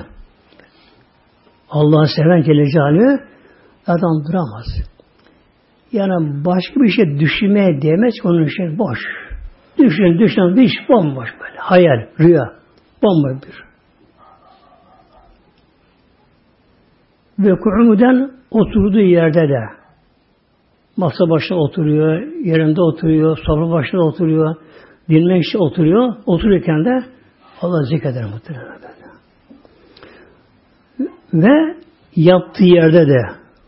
[1.69, 3.19] Allah'ı seven Celle
[3.88, 4.65] adam duramaz.
[5.91, 8.99] Yani başka bir şey düşünmeye değmez onun şey boş.
[9.78, 11.58] Düşün, düşün, bir iş bomboş böyle.
[11.58, 12.43] Hayal, rüya.
[13.04, 13.65] Bomboş bir.
[17.39, 19.60] Ve ku'uden oturduğu yerde de
[20.98, 24.56] masa başında oturuyor, yerinde oturuyor, sofra başında oturuyor,
[25.10, 26.13] dinlemek için oturuyor.
[26.26, 27.04] Otururken de
[27.62, 28.76] Allah zikreder muhtemelen.
[31.34, 31.76] Ve
[32.15, 33.21] yattığı yerde de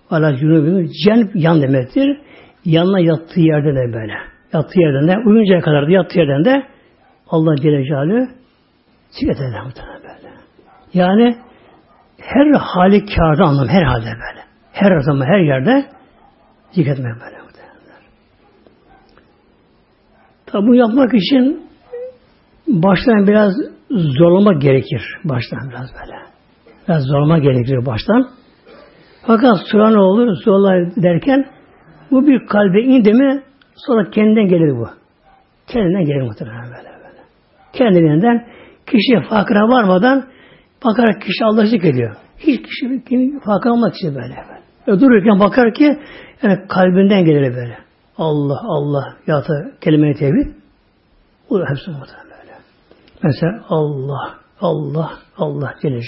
[0.10, 2.18] ala cunubinu cenb yan demektir.
[2.66, 4.14] Yanına yattığı yerde de böyle.
[4.54, 6.64] Yattığı yerden de uyuncaya kadar da yattığı yerden de
[7.30, 8.28] Allah Celle Celaluhu
[9.10, 10.34] zikreder muhtemelen böyle.
[10.94, 11.36] Yani
[12.28, 14.42] her hali kârda anlam her halde böyle.
[14.72, 15.86] Her zaman her yerde
[16.72, 17.38] zikretmek böyle.
[20.48, 21.68] Tabi bu yapmak için
[22.68, 23.54] baştan biraz
[23.90, 25.02] zorlama gerekir.
[25.24, 26.18] Baştan biraz böyle.
[26.88, 28.30] Biraz zorlama gerekir baştan.
[29.28, 30.36] Fakat sonra ne olur?
[30.44, 31.46] Zorlar derken
[32.12, 33.44] bu bir kalbe indi mi
[33.76, 34.90] sonra kendinden gelir bu.
[35.68, 37.22] Kendinden gelir muhtemelen böyle böyle.
[37.74, 38.48] Kendiliğinden
[38.86, 40.26] kişi fakra varmadan
[40.86, 42.16] bakarak kişi Allah'ı zikrediyor.
[42.40, 44.36] Hiç kişi kim fakra olmak için böyle.
[44.88, 45.00] böyle.
[45.02, 46.00] Dururken bakar ki
[46.44, 47.78] yani kalbinden gelir böyle.
[48.18, 50.56] Allah Allah yatı kelime-i tevhid.
[51.50, 52.54] Bu hepsi muhtemelen böyle.
[53.24, 56.02] Mesela Allah Allah Allah Celle.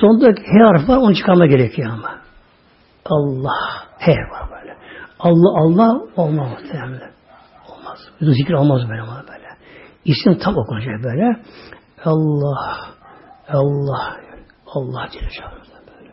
[0.00, 2.10] Sondaki H harfi var onu çıkarma gerekiyor ama.
[3.06, 4.76] Allah H var böyle.
[5.18, 7.12] Allah Allah olmaz muhtemelen.
[7.68, 7.98] Olmaz.
[8.20, 9.48] Zikir olmaz böyle böyle.
[10.04, 11.36] İsim tam okunacak böyle.
[12.04, 12.94] Allah
[13.48, 14.16] Allah
[14.66, 16.10] Allah Celaluhu böyle.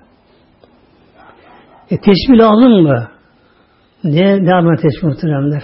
[1.92, 3.08] E tesbih lazım mı?
[4.04, 5.64] Ne, ne yapma tesbih muhteremler?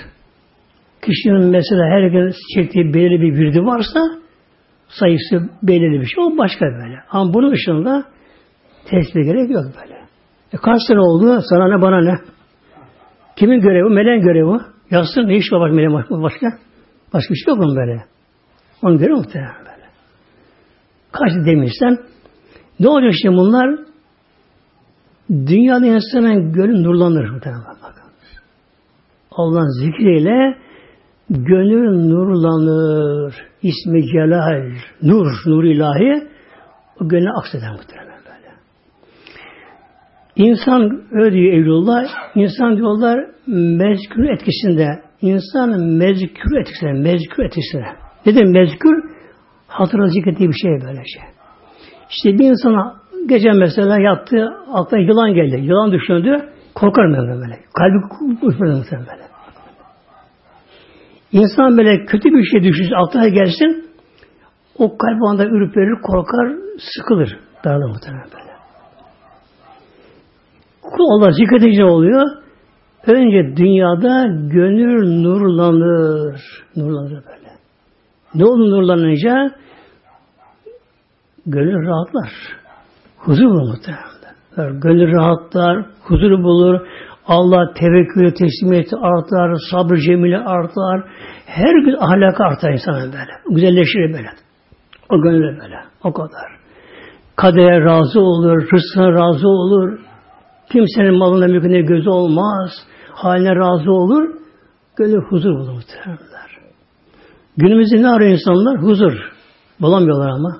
[1.01, 3.99] Kişinin mesela her gün çektiği belirli bir virdi varsa
[4.87, 6.23] sayısı belirli bir şey.
[6.23, 6.99] O başka böyle.
[7.09, 8.03] Ama bunun dışında
[8.85, 9.97] tesbih gerek yok böyle.
[10.53, 11.41] E kaç sene oldu?
[11.49, 12.19] Sana ne bana ne?
[13.35, 13.89] Kimin görevi?
[13.89, 14.59] Meleğin görevi.
[14.91, 16.47] Yazsın ne iş var meleğin başka?
[17.13, 18.03] Başka bir şey yok mu böyle?
[18.81, 19.66] Onun görevi muhtemelen.
[21.11, 21.97] Kaç demişsen
[22.79, 23.79] ne oluyor işte bunlar?
[25.29, 27.41] Dünyada insanın gönlü nurlanır.
[29.31, 30.57] Allah'ın zikriyle
[31.29, 33.35] gönül nurlanır.
[33.61, 36.27] İsmi Celal, nur, nur ilahi
[37.01, 38.53] o gönlü akseder muhtemelen böyle.
[40.35, 42.03] İnsan öyle diyor Evlullah,
[42.35, 44.87] insan diyorlar mezkür etkisinde,
[45.21, 47.85] insan mezkür etkisinde, mezkür etkisinde.
[48.25, 48.81] Ne demek
[49.67, 49.73] mezkür?
[49.73, 51.23] Hatıra zikrettiği bir şey böyle şey.
[52.09, 52.95] İşte bir insana
[53.29, 55.61] gece mesela yattı, aklına yılan geldi.
[55.61, 57.59] Yılan düşündü, korkar mı böyle?
[57.77, 57.97] Kalbi
[58.45, 59.27] uçmadı muhtemelen böyle.
[61.31, 63.89] İnsan böyle kötü bir şey düşünsün, aklına gelsin,
[64.77, 67.39] o kalp anda ürperir, korkar, sıkılır.
[67.65, 68.57] Daralır muhtemelen böyle.
[70.81, 72.27] Kul Allah zikredince oluyor.
[73.07, 76.41] Önce dünyada gönül nurlanır.
[76.75, 77.36] Nurlanır böyle.
[78.37, 79.51] Ne olur nurlanınca?
[81.45, 82.29] Gönül rahatlar.
[83.17, 84.79] Huzur bulur muhtemelen.
[84.79, 86.87] Gönül rahatlar, huzur bulur.
[87.27, 91.03] Allah tevekkülü, teslimiyeti artar, sabır cemili artar.
[91.45, 93.55] Her gün ahlakı artar insanın böyle.
[93.55, 94.29] Güzelleşir böyle.
[95.09, 95.75] O gönlü böyle.
[96.03, 96.57] O kadar.
[97.35, 99.99] Kadere razı olur, rızkına razı olur.
[100.71, 102.71] Kimsenin malına mülküne gözü olmaz.
[103.11, 104.29] Haline razı olur.
[104.95, 106.36] Gönlü huzur bulur muhtemelenler.
[107.57, 108.81] Günümüzde ne arıyor insanlar?
[108.81, 109.13] Huzur.
[109.81, 110.57] Bulamıyorlar ama.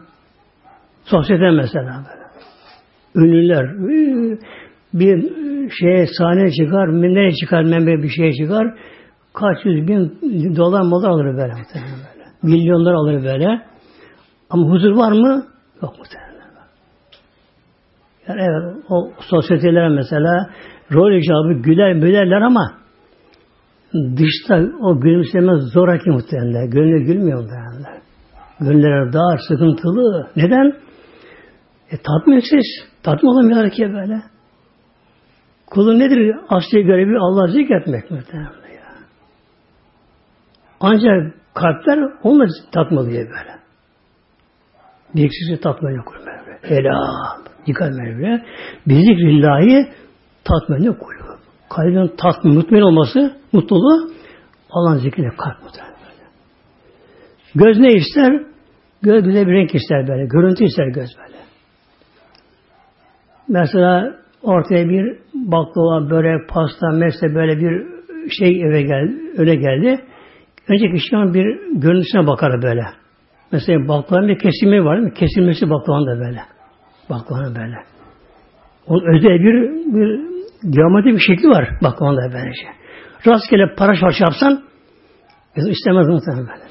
[1.04, 2.04] Sosyete mesela.
[3.16, 3.66] Ünlüler
[4.94, 5.32] bir
[5.80, 8.68] şeye sahne çıkar, nereye çıkar, membe bir şeye çıkar,
[9.34, 10.20] kaç yüz bin
[10.56, 11.54] dolar molar alır böyle.
[12.44, 13.62] Milyonlar alır böyle.
[14.50, 15.46] Ama huzur var mı?
[15.82, 16.28] Yok muhtemelen.
[18.28, 20.50] Yani evet, o sosyeteler mesela
[20.94, 22.72] rol icabı güler mülerler ama
[23.94, 26.70] dışta o gülümseme zoraki muhtemelen.
[26.70, 28.02] Gönlü gülmüyor muhtemelen.
[28.60, 30.30] Gönüller dar, sıkıntılı.
[30.36, 30.74] Neden?
[31.92, 32.66] E, tatminsiz.
[33.04, 34.22] Tatmin olamıyor ki böyle.
[35.68, 36.36] Kulun nedir?
[36.50, 38.94] Asli görevi Allah zikretmek muhtemelen ya.
[40.80, 43.58] Ancak kalpler onunla tatmalı diye böyle.
[45.16, 46.60] Zikri tatmin okur Mevla.
[46.62, 47.46] Helal.
[47.68, 48.42] Dikkat Mevla.
[48.88, 49.92] Bizikrillahi
[50.44, 51.17] tatmin okur.
[51.70, 54.12] Kalbin tatmin, mutmain olması, mutluluğu
[54.70, 55.88] Allah'ın zikriyle kalp mutluluğu.
[57.56, 58.44] Göz ne ister?
[59.02, 60.26] Göz bize bir renk ister böyle.
[60.26, 61.38] Görüntü ister göz böyle.
[63.48, 67.86] Mesela ortaya bir baklava, börek, pasta, mesle böyle bir
[68.30, 70.06] şey eve geldi, öyle geldi.
[70.68, 72.86] Önce kişi bir görüntüsüne bakar böyle.
[73.52, 75.14] Mesela baklavanın bir kesimi var mi?
[75.14, 76.42] Kesilmesi baklavanın da böyle.
[77.10, 77.76] Baklavanın böyle.
[78.88, 80.37] Onun özel bir, bir
[80.70, 82.68] geometri bir şekli var baklavanın da böylece.
[83.28, 84.64] Rastgele para şarşı yapsan
[85.56, 86.68] istemez muhtemelen böyle.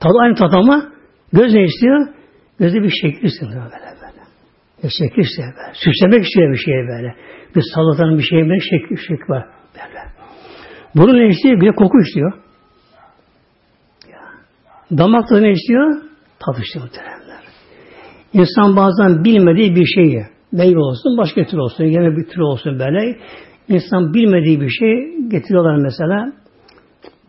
[0.00, 0.92] Tadı aynı tat ama
[1.32, 2.08] göz ne istiyor?
[2.58, 4.22] Gözde bir şekil istiyor böyle böyle.
[4.82, 5.74] Bir şekil istiyor böyle.
[5.74, 7.14] Süslemek istiyor bir şey böyle.
[7.56, 10.02] Bir salatanın bir şeyin bir şekli, şekli var böyle.
[10.94, 11.60] Bunu ne istiyor?
[11.60, 12.32] Bir de koku istiyor.
[14.98, 16.02] Damak da ne istiyor?
[16.38, 17.42] Tat istiyor muhteremler.
[18.32, 23.18] İnsan bazen bilmediği bir şeyi, meyve olsun, başka tür olsun, yeme bir tür olsun böyle.
[23.68, 26.32] İnsan bilmediği bir şey getiriyorlar mesela.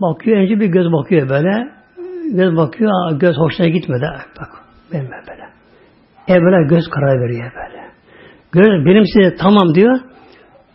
[0.02, 1.72] Bakıyor, önce bir göz bakıyor böyle.
[2.34, 4.06] Göz bakıyor, göz hoşuna gitmedi.
[4.40, 4.50] Bak,
[4.94, 5.44] benim böyle.
[6.28, 7.84] Evvela göz karar veriyor böyle.
[8.52, 10.00] Göz benim size tamam diyor.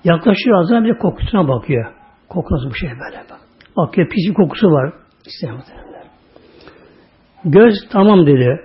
[0.05, 1.87] Yaklaşıyor ağzına bir kokusuna bakıyor.
[2.29, 3.41] Koku nasıl bu şey böyle bak.
[3.77, 4.93] Bakıyor pis bir kokusu var.
[5.27, 5.89] İstemiyorlar.
[7.45, 8.61] Göz tamam dedi.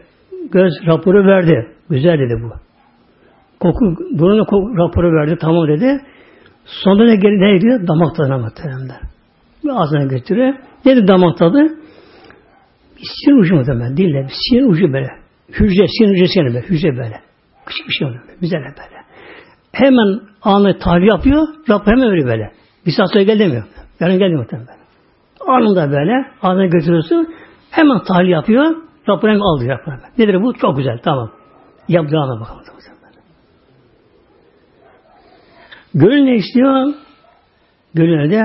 [0.52, 1.68] Göz raporu verdi.
[1.90, 2.63] Güzel dedi bu.
[3.64, 5.38] Koku, burnu koku, raporu verdi.
[5.42, 6.02] Tamam dedi.
[6.66, 7.88] Sonra ne, ne diyor?
[7.88, 8.98] Damak tadına muhteremler.
[9.72, 10.54] Ağzına götürüyor.
[10.86, 11.68] Dedi damak tadı?
[12.98, 13.98] Sinir ucu muhtemelen.
[13.98, 14.28] Dille.
[14.30, 15.08] Sinir ucu böyle.
[15.50, 16.62] Hücre, sinir hücresi yani böyle.
[16.62, 17.20] Hücre böyle.
[17.66, 18.24] Küçük bir şey oluyor.
[18.42, 19.04] Güzel böyle.
[19.72, 21.48] Hemen anı tahlil yapıyor.
[21.70, 22.52] Rapor hemen öyle böyle.
[22.86, 23.64] Bir saat sonra gel demiyor.
[24.00, 24.78] Yarın gelmiyor muhtemelen.
[25.48, 27.34] Anında böyle ağzına götürüyorsun.
[27.72, 28.76] Hemen tahlil yapıyor.
[29.10, 29.80] Rapor hemen alıyor.
[30.18, 30.54] Nedir bu?
[30.54, 31.00] Çok güzel.
[31.04, 31.32] Tamam.
[31.88, 32.64] Yapacağına bakalım.
[35.94, 36.94] Gönül ne istiyor?
[37.94, 38.44] Gönül de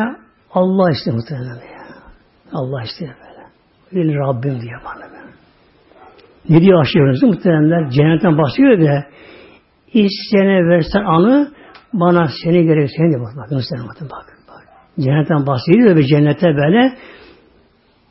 [0.51, 1.85] Allah istiyor muhtemelen ya.
[2.53, 3.47] Allah istiyor böyle.
[3.93, 5.33] Gönül Rabbim diye bana böyle.
[6.49, 7.91] Ne diyor aşırınızı muhteremler?
[7.91, 9.05] Cennetten bahsediyor da
[9.93, 11.53] isteyene versen anı
[11.93, 13.37] bana seni gerek seni de bak.
[13.37, 14.65] Bak, bak, bak, bak.
[15.01, 16.93] Cennetten bahsediyor ve cennete böyle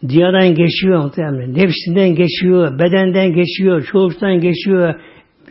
[0.09, 1.53] dünyadan geçiyor muhtemelen.
[1.53, 4.95] Nefsinden geçiyor, bedenden geçiyor, çoluktan geçiyor,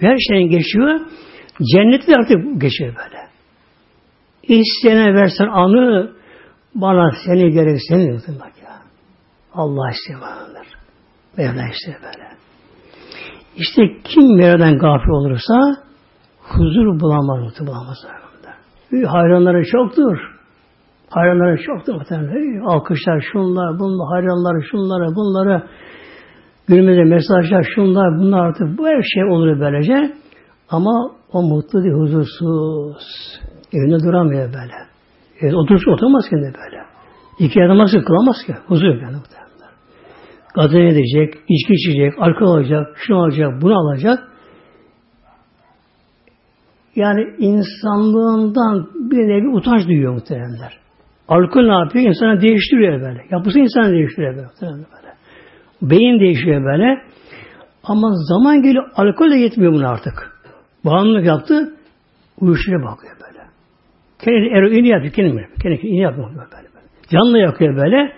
[0.01, 1.01] her şeyden geçiyor.
[1.75, 3.26] Cennette de artık geçiyor böyle.
[4.49, 6.13] İsteyene versen anı
[6.75, 8.77] bana seni gerek seni bak ya.
[9.55, 10.67] Allah istiyor banadır.
[11.39, 12.29] Mevla istiyor böyle.
[13.57, 15.55] İşte kim Mevla'dan gafil olursa
[16.43, 17.97] huzur bulamaz, bulamaz.
[19.07, 20.19] Hayranları çoktur.
[21.11, 22.61] Hayranları çoktur muhtemelen.
[22.67, 25.63] Alkışlar şunlar, bunlar, hayranları şunları, bunları
[26.69, 30.15] günümüzde mesajlar şunlar, bunlar artık bu her şey olur böylece.
[30.71, 33.05] Ama o mutlu değil, huzursuz.
[33.73, 34.75] Evinde duramıyor böyle.
[35.41, 36.83] Evde otursa oturamaz ki böyle.
[37.39, 38.55] İki namaz kılamaz ki.
[38.67, 39.47] Huzur yok yani muhtemelen.
[40.55, 44.29] Kadın edecek, içki içecek, alkol alacak, şunu alacak, bunu alacak.
[46.97, 50.79] Yani insanlığından bir nevi utanç duyuyor muhtemelenler.
[51.29, 52.05] Alkol ne yapıyor?
[52.05, 53.25] İnsanı değiştiriyor böyle.
[53.31, 54.49] Yapısı insanı değiştiriyor böyle.
[54.63, 55.15] böyle.
[55.83, 57.03] Beyin değişiyor böyle.
[57.85, 60.41] Ama zaman geliyor alkol de yetmiyor buna artık.
[60.85, 61.75] Bağımlılık yaptı,
[62.41, 63.16] uyuşturuyor bakıyor
[64.27, 64.49] böyle.
[64.49, 66.69] Kendi eroini yapıyor, kendi kendi ini yapıyor böyle, böyle.
[67.11, 68.13] Canlı yakıyor böyle.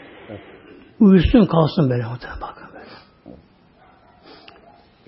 [1.01, 2.05] Uyusun kalsın böyle
[2.41, 2.85] bakın böyle.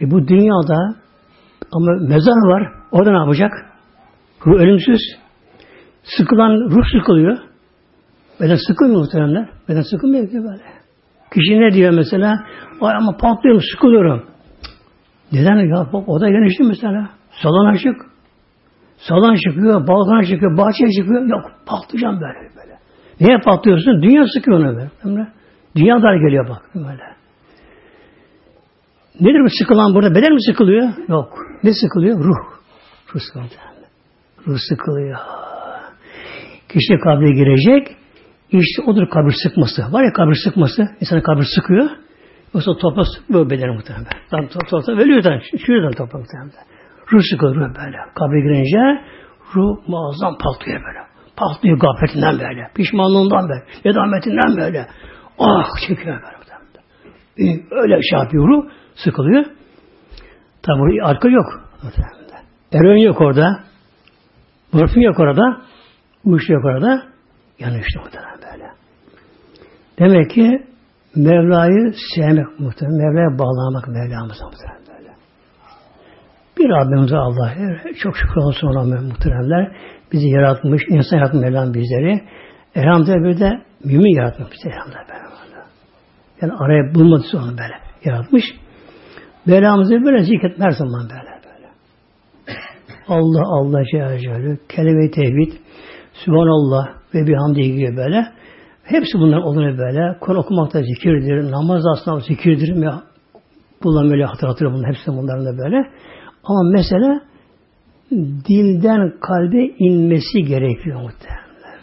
[0.01, 0.95] E bu dünyada
[1.73, 2.73] ama mezar var.
[2.93, 3.53] Orada ne yapacak?
[4.47, 5.01] Ruh ölümsüz.
[6.03, 7.39] Sıkılan ruh sıkılıyor.
[8.41, 9.49] Beden sıkılmıyor muhtemelen.
[9.69, 10.63] Beden sıkılmıyor ki böyle.
[11.35, 12.47] Kişi ne diyor mesela?
[12.81, 14.27] Ay ama patlıyorum, sıkılıyorum.
[15.33, 15.93] Neden ya?
[15.93, 17.11] Bak o da genişti mesela.
[17.43, 17.97] Salon açık.
[19.09, 21.27] Salon çıkıyor, balkona çıkıyor, bahçeye çıkıyor.
[21.27, 22.79] Yok, patlayacağım böyle böyle.
[23.21, 24.03] Niye patlıyorsun?
[24.03, 25.29] Dünya sıkıyor onu böyle.
[25.77, 27.03] Dünya dar geliyor bak böyle.
[29.21, 30.15] Nedir bu sıkılan burada?
[30.15, 30.89] Beden mi sıkılıyor?
[31.09, 31.39] Yok.
[31.63, 32.19] Ne sıkılıyor?
[32.19, 32.61] Ruh.
[33.15, 33.51] Ruh sıkılıyor.
[34.47, 35.19] Ruh sıkılıyor.
[36.69, 37.97] Kişi kabre girecek.
[38.51, 39.83] İşte odur kabir sıkması.
[39.93, 40.89] Var ya kabir sıkması.
[41.01, 41.91] İnsanı kabir sıkıyor.
[42.55, 44.07] Yoksa toprak sıkmıyor bedeni muhtemelen.
[44.31, 45.41] Tam toprak ölüyor da.
[45.67, 46.53] Şuradan toprak muhtemelen.
[47.13, 47.97] Ruh sıkılıyor böyle.
[48.15, 49.05] Kabre girince
[49.55, 50.99] ruh muazzam patlıyor böyle.
[51.37, 52.71] Patlıyor gafletinden böyle.
[52.75, 53.65] Pişmanlığından böyle.
[53.85, 54.87] Nedametinden böyle.
[55.39, 56.41] Ah çekiyor böyle.
[57.71, 58.71] Öyle şey yapıyor ruh.
[58.95, 59.45] Sıkılıyor.
[60.63, 61.47] Tabi arka yok.
[62.73, 63.61] Eroin yok orada.
[64.73, 65.61] Morfin yok orada.
[66.25, 67.03] Uyuşu yok orada.
[67.59, 68.71] Yanıyor işte muhtemelen böyle.
[69.99, 70.67] Demek ki
[71.17, 72.99] Mevla'yı sevmek muhtemelen.
[72.99, 74.80] Mevla'ya bağlamak Mevlamıza muhtemelen.
[76.61, 77.53] Bir Rabbimize Allah
[78.03, 79.77] çok şükür olsun ona muhteremler.
[80.13, 82.21] Bizi yaratmış, insan yaratmış Mevlam bizleri.
[82.75, 85.21] Elhamdülillah bir de mümin yaratmış bizi elhamdülillah.
[86.43, 88.45] Yani araya bulmadı onu böyle yaratmış.
[89.47, 91.69] Mevlamızı böyle zikretme her zaman böyle böyle.
[93.09, 95.53] Allah Allah Celle Celaluhu, kelime-i tevhid,
[96.13, 98.27] Sübhanallah ve bihamdi gibi böyle.
[98.85, 100.19] Hepsi bunlar oluyor böyle.
[100.21, 101.51] Kur'an okumak da zikirdir.
[101.51, 102.75] Namaz aslında zikirdir.
[103.83, 104.89] Bunlar böyle hatırlatır bunlar.
[104.89, 105.77] Hepsi bunların da böyle.
[106.45, 107.21] Ama mesela
[108.49, 111.81] dilden kalbe inmesi gerekiyor muhtemelen.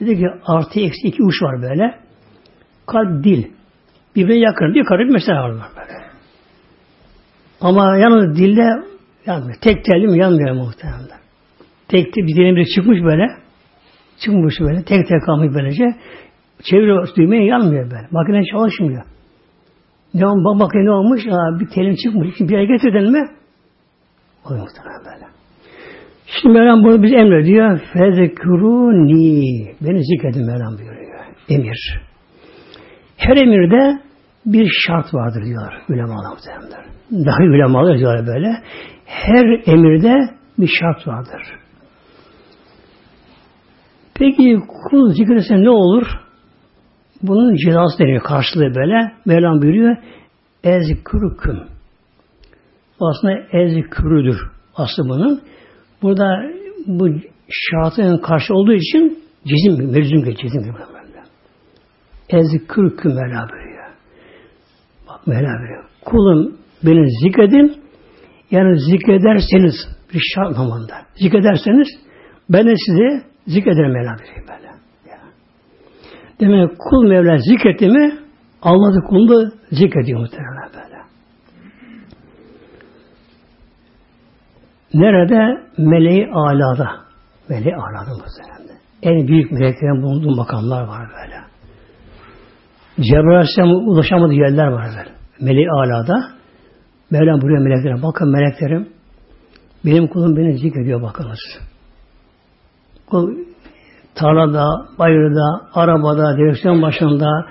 [0.00, 1.98] Dedi ki artı eksi iki uç var böyle.
[2.86, 3.44] Kalp dil.
[4.16, 4.74] Birbirine yakın.
[4.74, 6.04] Bir karı bir mesele var böyle.
[7.60, 8.66] Ama yalnız dilde
[9.26, 9.56] yanmıyor.
[9.60, 11.18] Tek telli mi yanmıyor muhtemelen.
[11.88, 13.26] Tek bir dilim çıkmış böyle.
[14.18, 14.84] Çıkmış böyle.
[14.84, 15.84] Tek tek kalmış böylece.
[16.62, 18.08] Çeviriyor düğmeye yanmıyor böyle.
[18.10, 19.02] Makine çalışmıyor.
[20.14, 20.24] Ne?
[20.60, 21.26] Bak ne olmuş?
[21.26, 22.40] Aa, bir telin çıkmış.
[22.40, 23.28] Bir yere getirdin mi?
[24.44, 25.26] Oluyor muhtemelen böyle.
[26.26, 27.80] Şimdi Mevlam bunu biz emrediyor.
[27.92, 29.74] Fezekuruni.
[29.80, 31.24] Beni zikredin Mevlam buyuruyor.
[31.48, 32.00] Emir.
[33.16, 34.00] Her emirde
[34.46, 36.84] bir şart vardır diyor ulemalar muhtemelenler.
[37.12, 38.62] Daha ulemalar diyor böyle.
[39.04, 41.42] Her emirde bir şart vardır.
[44.14, 44.58] Peki
[44.90, 46.06] kul zikretse ne olur?
[47.22, 49.12] Bunun cezası deniyor karşılığı böyle.
[49.26, 49.96] Mevlam buyuruyor.
[50.64, 51.73] Ezkürüküm.
[53.10, 54.40] Aslında ezkürüdür
[54.76, 55.40] aslı bunun.
[56.02, 56.42] Burada
[56.86, 57.08] bu
[57.50, 59.18] şartın karşı olduğu için
[60.24, 60.52] geçiyor.
[60.52, 61.04] Cizim böyle.
[62.28, 63.84] Ezkürküm Mevla buyuruyor.
[65.08, 65.84] Bak buyuruyor.
[66.04, 67.76] Kulum beni zikredin
[68.50, 69.74] yani zikrederseniz
[70.14, 70.94] bir şart namında.
[71.14, 71.88] Zikrederseniz
[72.48, 74.66] ben de size zikrederim Mevla buyuruyor böyle.
[75.10, 75.18] Ya.
[76.40, 78.18] Demek kul Mevla zikretti mi
[78.62, 80.93] Allah da kulunu zikrediyor muhtemelen böyle.
[84.94, 85.62] Nerede?
[85.78, 86.90] Meleği alada.
[87.48, 88.78] Meleği alada muhtemelen.
[89.02, 91.34] En büyük meleklerin bulunduğu makamlar var böyle.
[93.00, 95.10] Cebrail Aleyhisselam ulaşamadığı yerler var böyle.
[95.40, 96.14] Meleği alada.
[97.10, 98.02] Mevlam buraya meleklere.
[98.02, 98.88] Bakın meleklerim
[99.84, 101.38] benim kulum beni zikrediyor bakınız.
[103.06, 103.36] Kul
[104.14, 104.64] tarlada,
[104.98, 107.46] bayırda, arabada, direksiyon başında,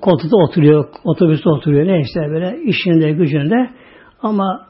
[0.00, 3.70] koltukta oturuyor, otobüste oturuyor, ne işte böyle işinde, gücünde
[4.22, 4.66] ama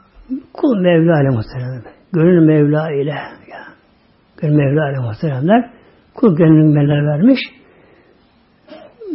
[0.52, 1.92] kul Mevla ile muhteremler.
[2.12, 3.10] Gönül Mevla ile
[3.50, 3.62] ya.
[4.36, 5.70] Gönül Mevla ile muhteremler.
[6.14, 7.40] Kul gönlünü Mevla vermiş.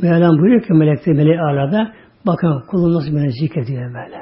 [0.01, 1.93] Mevlam buyuruyor ki melekte meleği alada
[2.25, 4.21] bakın kulun nasıl beni zikrediyor böyle.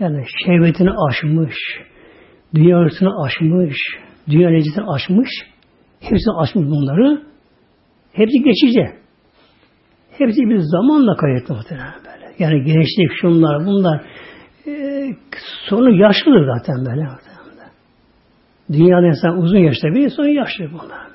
[0.00, 1.56] Yani şehvetini aşmış,
[2.54, 3.76] dünya arasını aşmış,
[4.28, 5.28] dünya lezzetini aşmış,
[6.00, 7.22] hepsini aşmış bunları.
[8.12, 9.04] Hepsi geçici.
[10.18, 12.34] Hepsi bir zamanla kayıtlı muhtemelen böyle.
[12.38, 14.00] Yani gençlik, şunlar, bunlar
[14.66, 14.72] e,
[15.68, 17.08] sonu yaşlıdır zaten böyle.
[18.72, 21.14] Dünyada insan uzun yaşta bir sonu yaşlı bunlar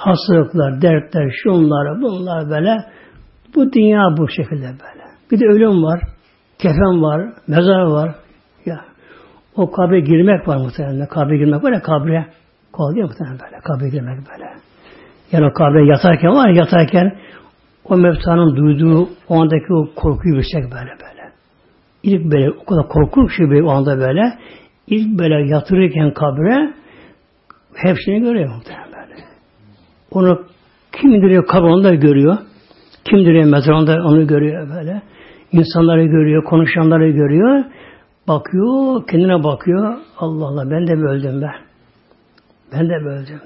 [0.00, 2.84] hastalıklar, dertler, şunlar, bunlar böyle.
[3.54, 5.04] Bu dünya bu şekilde böyle.
[5.30, 6.00] Bir de ölüm var,
[6.58, 8.14] kefen var, mezar var.
[8.66, 8.80] Ya
[9.56, 11.06] o kabre girmek var muhtemelen.
[11.06, 12.26] Kabre girmek var ya kabre.
[12.72, 13.60] Kolay değil muhtemelen böyle.
[13.64, 14.50] Kabre girmek böyle.
[15.32, 17.18] Yani o kabre yatarken var yatarken
[17.84, 21.19] o mevtanın duyduğu o andaki o korkuyu bilsek böyle böyle.
[22.02, 24.38] İlk böyle o kadar korkunç bir o anda böyle
[24.86, 26.74] ilk böyle yatırırken kabre
[27.74, 28.90] hepsini görüyor muhtemelen.
[30.10, 30.42] Onu
[30.92, 32.38] kim indiriyor kabronda görüyor.
[33.04, 35.02] Kim indiriyor mezarında onu görüyor böyle.
[35.52, 37.64] İnsanları görüyor, konuşanları görüyor.
[38.28, 39.96] Bakıyor, kendine bakıyor.
[40.18, 41.50] Allah Allah ben de böldüm be.
[42.72, 43.40] Ben de böldüm.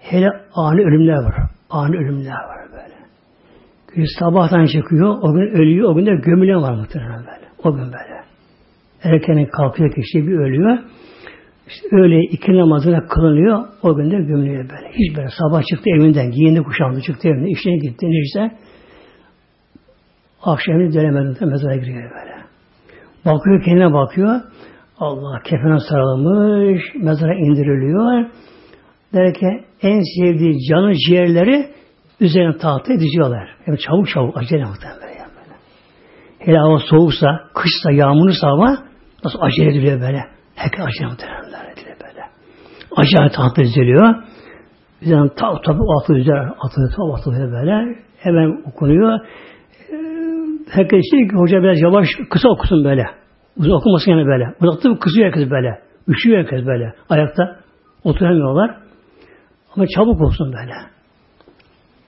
[0.00, 1.34] Hele ani ölümler var.
[1.70, 2.94] Ani ölümler var böyle.
[3.94, 7.49] Gün sabahtan çıkıyor, o gün ölüyor, o gün de gömülen var muhtemelen böyle.
[7.64, 8.24] O gün böyle.
[9.02, 10.78] Erkenin kalkıyor kişi bir ölüyor.
[11.68, 13.64] İşte öyle iki namazına kılınıyor.
[13.82, 14.88] O gün de gömülüyor böyle.
[14.92, 18.56] Hiç böyle sabah çıktı evinden, giyindi kuşandı çıktı evinden, işine gitti neyse.
[20.42, 22.34] Akşamını dönemeden de mezara giriyor böyle.
[23.24, 24.40] Bakıyor kendine bakıyor.
[24.98, 28.26] Allah kefene sarılmış, mezara indiriliyor.
[29.14, 31.66] Derken en sevdiği canı ciğerleri
[32.20, 33.56] üzerine tahta ediciyorlar.
[33.66, 35.09] Yani çabuk çabuk acele muhtemelen.
[36.40, 38.76] Hele hava soğuksa, kışsa, yağmurlusa hava
[39.24, 40.20] nasıl acele ediliyor böyle.
[40.54, 41.40] Herkes acele muhtemelen
[42.96, 44.14] acayip tahtı diziliyor.
[45.02, 47.98] Bizden ta, tabi atı üzere, atı tabi atı böyle.
[48.18, 49.20] Hemen okunuyor.
[49.90, 49.96] Ee,
[50.70, 53.06] herkes diyor ki hoca biraz yavaş, kısa okusun böyle.
[53.56, 54.54] Uzun okumasın yani böyle.
[54.60, 55.80] Uzattı mı kızıyor herkes böyle.
[56.08, 56.94] Üşüyor herkes böyle.
[57.08, 57.56] Ayakta
[58.04, 58.76] oturamıyorlar.
[59.76, 60.74] Ama çabuk olsun böyle.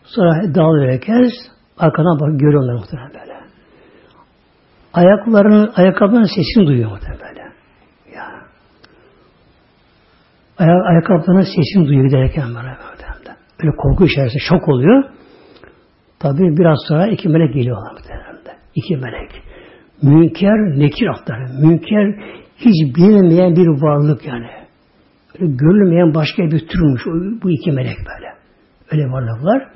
[0.05, 1.33] Sonra dağılıyor herkes.
[1.79, 3.32] Arkadan bak görüyorlar muhtemelen böyle.
[4.93, 7.43] Ayaklarının, ayakkabılarının sesini duyuyor muhtemelen böyle.
[10.59, 12.77] ayak, ayakkabılarının sesini duyuyor giderken böyle.
[13.63, 15.05] Böyle korku içerisinde şok oluyor.
[16.19, 18.33] Tabi biraz sonra iki melek geliyorlar muhtemelen.
[18.75, 19.31] İki melek.
[20.03, 21.67] Münker, nekir atları.
[21.67, 22.15] Münker
[22.57, 24.47] hiç bilinmeyen bir varlık yani.
[25.35, 27.03] Böyle görülmeyen başka bir türmüş
[27.43, 28.33] bu iki melek böyle.
[28.93, 29.69] Öyle varlıklar.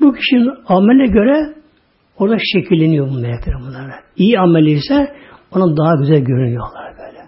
[0.00, 1.54] Bu kişinin ameline göre
[2.18, 3.94] orada şekilleniyor bu melekler bunlara.
[4.16, 5.14] İyi ameli ise
[5.50, 7.18] ona daha güzel görünüyorlar böyle.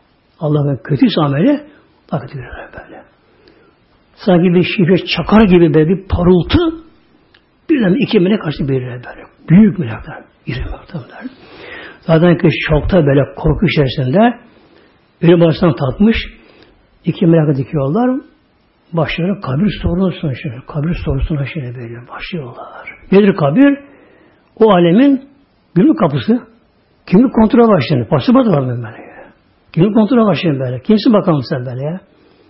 [0.40, 1.60] Allah'ın kötü ameli
[2.10, 3.02] kötü görünüyor böyle.
[4.14, 6.58] Sanki bir şifre çakar gibi böyle bir parıltı
[7.70, 9.02] birden iki melek karşı bir böyle.
[9.48, 10.24] Büyük melekler.
[10.46, 11.24] İri melekler.
[12.00, 14.38] Zaten ki şokta böyle korku içerisinde
[15.22, 16.16] biri baştan takmış
[17.04, 18.20] iki melek dikiyorlar.
[18.92, 20.66] Başlıyor kabir sorusuna şimdi.
[20.66, 22.88] Kabir sorusuna şimdi böyle başlıyorlar.
[23.12, 23.78] Nedir kabir?
[24.60, 25.28] O alemin
[25.74, 26.40] günlük kapısı.
[27.06, 28.08] Kimlik kontrol başlıyor.
[28.08, 29.08] Pasaport var mı böyle?
[29.72, 30.80] Kimlik kontrol başlıyor böyle.
[30.82, 32.00] Kimsin bakalım sen böyle ya?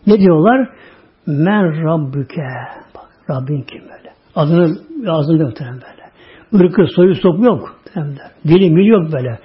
[0.07, 0.69] Ne diyorlar?
[1.27, 2.43] Men Rabbüke.
[2.95, 4.13] Bak Rabbin kim böyle?
[4.35, 4.79] Adını
[5.11, 6.65] ağzında muhtemelen böyle.
[6.65, 7.75] Irkı, soyu, sopu yok.
[7.87, 8.31] Muhtemelen.
[8.45, 9.39] Dili, mil yok böyle.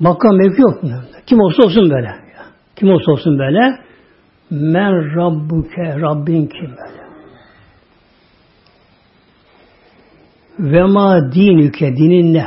[0.00, 0.82] Makam mevki yok.
[0.82, 1.22] Muhtemelen.
[1.26, 2.10] Kim olsa olsun böyle.
[2.76, 3.78] Kim olsa olsun böyle.
[4.50, 6.00] Men Rabbuke.
[6.00, 7.03] Rabbin kim böyle?
[10.58, 11.96] Ve ma dinüke.
[11.96, 12.46] Dinin ne?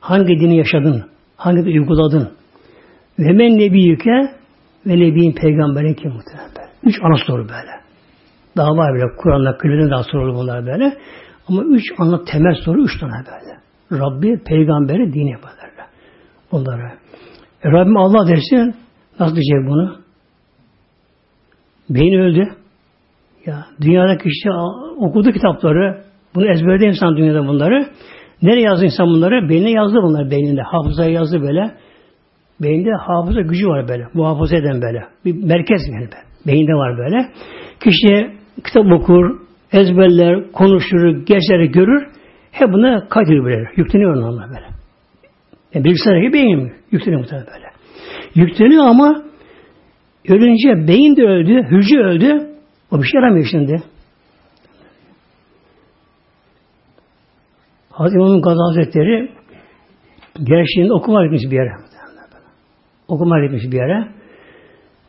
[0.00, 1.04] Hangi dini yaşadın?
[1.36, 2.28] Hangi dini uyguladın?
[3.18, 4.34] Ve men nebiyüke
[4.86, 6.70] ve nebiyin peygamberin kim muhtemelen.
[6.82, 7.80] Üç ana soru böyle.
[8.56, 9.16] Daha var böyle.
[9.16, 10.96] Kur'an'da külüden daha sorulu bunlar böyle.
[11.48, 13.60] Ama üç ana temel soru üç tane böyle.
[14.02, 15.60] Rabbi, peygamberi, dini böyle.
[16.52, 16.92] Bunları.
[17.64, 18.74] E Rabbim Allah dersin
[19.20, 19.96] nasıl diyecek bunu?
[21.90, 22.48] Beyin öldü.
[23.46, 24.50] Ya dünyadaki işte
[24.98, 26.04] okudu kitapları,
[26.34, 27.86] bunu ezberde insan dünyada bunları.
[28.42, 29.48] Nereye yazdı insan bunları?
[29.48, 30.62] Beynine yazdı bunlar beyninde.
[30.62, 31.74] Hafızaya yazdı böyle.
[32.62, 34.06] Beyinde hafıza gücü var böyle.
[34.14, 35.04] Muhafaza eden böyle.
[35.24, 36.24] Bir merkez yani böyle.
[36.46, 37.28] Beyinde var böyle.
[37.80, 38.30] Kişi
[38.64, 39.40] kitap okur,
[39.72, 42.06] ezberler, konuşur, gençleri görür.
[42.52, 43.68] Hep buna kaydediyor böyle.
[43.76, 44.66] Yükleniyor onlar böyle.
[45.74, 47.66] Yani bilgisayar gibi beyin yükleniyor muhtemelen böyle.
[48.34, 49.22] Yükleniyor ama
[50.28, 52.46] ölünce beyin de öldü, hücre öldü.
[52.90, 53.82] O bir şey yaramıyor şimdi.
[57.90, 59.30] Hazreti İmam Gazi Hazretleri
[60.34, 61.72] gençliğinde okuma gitmiş bir yere.
[63.08, 64.08] Okuma gitmiş bir yere.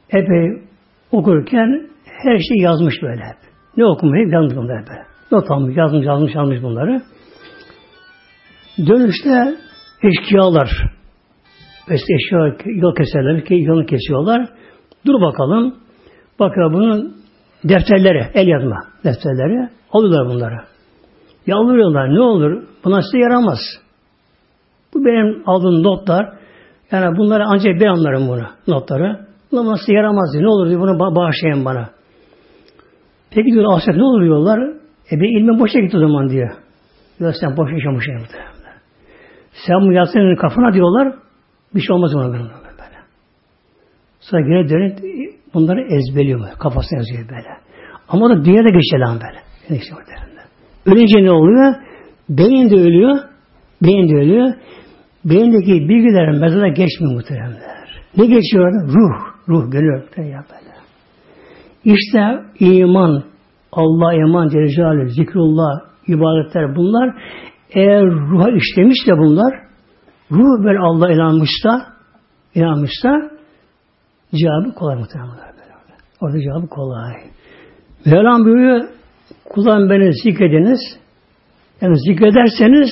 [0.09, 0.63] Epey
[1.11, 3.37] okurken her şey yazmış böyle hep.
[3.77, 5.03] Ne okumayı yazmış bunları böyle.
[5.31, 7.01] Not almış, yazmış, yazmış, yazmış bunları.
[8.77, 9.55] Dönüşte
[10.03, 10.69] eşkıyalar
[11.89, 14.49] eşkıya yol keserler ki yolunu kesiyorlar.
[15.05, 15.75] Dur bakalım.
[16.39, 17.15] Bakın bunun
[17.63, 19.69] defterleri, el yazma defterleri.
[19.91, 20.55] Alıyorlar bunları.
[21.47, 22.13] Yalvarıyorlar.
[22.13, 22.63] Ne olur?
[22.85, 23.59] Buna size yaramaz.
[24.93, 26.33] Bu benim aldığım notlar.
[26.91, 28.47] Yani bunları ancak ben anlarım bunu.
[28.67, 29.25] Notları.
[29.51, 30.43] Buna size yaramaz diyor.
[30.43, 30.81] Ne olur diyor.
[30.81, 31.89] Bunu bağışlayın bana.
[33.31, 34.59] Peki diyor Asya ne olur diyorlar.
[35.11, 36.51] E bir ilmin boşa gitti o zaman diyor.
[37.19, 38.37] Diyor sen boş yaşamışsın.
[39.67, 41.13] Sen bu yazsın kafana diyorlar.
[41.75, 42.43] Bir şey olmaz ona böyle.
[44.19, 44.99] Sonra gene dönüp
[45.53, 46.49] bunları ezbeliyor.
[46.59, 47.49] Kafasına yazıyor böyle.
[48.09, 49.39] Ama o da dünyada geçiyor lan böyle.
[50.85, 51.75] Ölünce ne oluyor?
[52.29, 53.19] Beyin de ölüyor.
[53.81, 54.53] Beyin de ölüyor.
[55.25, 58.01] Beyindeki bilgiler mezara geçmiyor muhteremler.
[58.17, 58.73] Ne geçiyor?
[58.87, 59.31] Ruh.
[59.49, 60.03] Ruh geliyor.
[60.17, 60.71] Ya böyle.
[61.85, 62.19] İşte
[62.59, 63.23] iman,
[63.71, 67.15] Allah iman, Celle zikrullah, ibadetler bunlar
[67.73, 69.53] eğer ruha işlemişse bunlar
[70.31, 71.85] ruh böyle Allah inanmışsa
[72.55, 73.09] inanmışsa
[74.33, 75.51] cevabı kolay muhtemelen.
[76.21, 77.13] Orada cevabı kolay.
[78.05, 78.87] Mevlam buyuruyor
[79.49, 80.79] kullan beni zikrediniz
[81.81, 82.89] yani zikrederseniz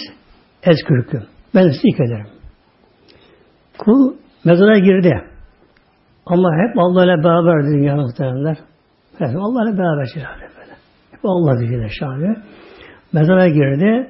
[0.64, 1.24] ezkürküm.
[1.56, 2.28] Ben zikrederim.
[3.78, 4.14] Kul
[4.45, 5.22] mezara girdi.
[6.26, 8.58] Ama hep Allah ile beraber dünya muhtemelenler.
[9.22, 10.74] Allah ile beraber şahane böyle.
[11.12, 12.36] Hep Allah diye şahane.
[13.14, 14.10] Mezara girdi.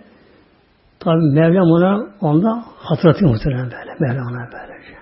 [0.99, 3.95] Tabi Mevlam ona onda hatırlatıyor muhtemelen böyle.
[3.99, 4.97] Mevlam ona böylece.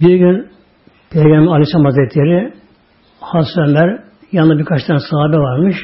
[0.00, 0.48] Bir gün
[1.10, 2.54] Peygamber Aleyhisselam Hazretleri
[3.20, 5.76] Hazreti Ömer yanında birkaç tane sahabe varmış.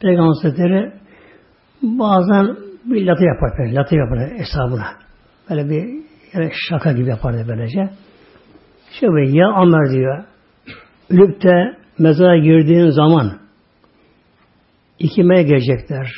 [0.00, 0.92] Peygamber Hazretleri
[1.82, 3.58] bazen bir latı yapar.
[3.58, 4.86] Böyle, latı yapar hesabına.
[5.50, 7.90] Böyle bir yani şaka gibi yapardı böylece.
[9.00, 10.24] Şöyle ya Ömer diyor
[11.10, 13.38] ölüp de mezara girdiğin zaman
[14.98, 16.10] iki melek gelecekler.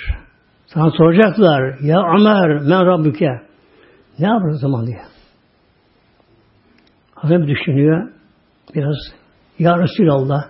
[0.67, 1.79] Sana soracaklar.
[1.81, 3.41] Ya Ömer men Rabbüke.
[4.19, 5.03] Ne yapar o zaman diye.
[7.15, 8.13] Hazreti düşünüyor.
[8.75, 8.97] Biraz
[9.59, 10.45] Ya Resulallah.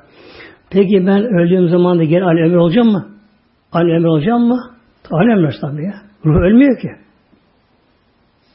[0.71, 3.09] Peki ben öldüğüm zaman da geri Ali Ömer olacağım mı?
[3.73, 4.59] Ali Ömer olacağım mı?
[5.11, 5.95] Ali Ömer tabii ya.
[6.25, 6.89] Ruh ölmüyor ki.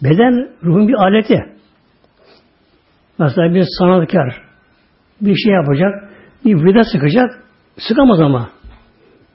[0.04, 1.46] Beden ruhun bir aleti.
[3.20, 4.46] Mesela bir sanatkar
[5.22, 6.10] bir şey yapacak,
[6.46, 7.44] bir vida sıkacak,
[7.78, 8.50] sıkamaz ama.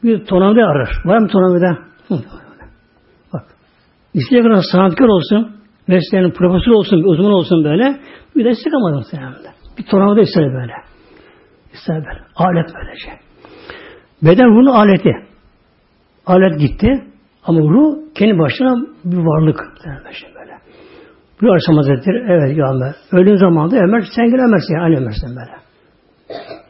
[0.05, 0.89] Bir tornavida arar.
[1.05, 1.79] Var mı tornavida?
[3.33, 3.43] Bak.
[4.15, 5.57] İstediği kadar sanatkar olsun,
[5.89, 8.01] mesleğinin profesör olsun, uzman olsun böyle,
[8.37, 9.35] bir de sıkamaz muhtemelen.
[9.79, 10.90] Bir tornavida ister böyle.
[11.73, 12.21] İster böyle.
[12.37, 13.21] Alet böylece.
[14.23, 15.13] Beden ruhun aleti.
[16.27, 17.05] Alet gitti.
[17.45, 19.59] Ama ruh kendi başına bir varlık.
[20.35, 20.59] Böyle.
[21.43, 22.95] Bir Aleyhisselam Hazretleri evet ya Ömer.
[23.13, 24.97] Öldüğün zaman da Ömer sen gel Ömer'sin yani.
[24.97, 25.57] Ömer'sin böyle.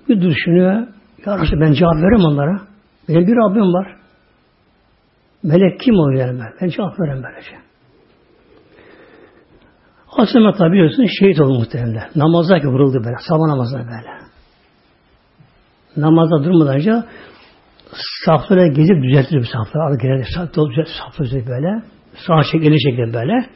[0.09, 0.87] Bir düşünüyor.
[1.27, 2.61] Ya Resulallah ben cevap veremem onlara.
[3.09, 3.97] Benim bir Rabbim var.
[5.43, 6.53] Melek kim o yani ben?
[6.61, 7.57] Ben cevap veremem böylece.
[10.17, 12.11] Aslında tabi biliyorsun şehit oldu muhtemelen.
[12.17, 13.17] Namazda ki vuruldu böyle.
[13.29, 14.20] Sabah namazda böyle.
[15.97, 16.93] Namazda durmadan önce
[18.25, 19.85] saflara gezip düzeltilir safları.
[19.85, 20.27] Adı gelir,
[20.99, 21.83] safları böyle.
[22.27, 23.47] Sağ şekilde şekilde böyle.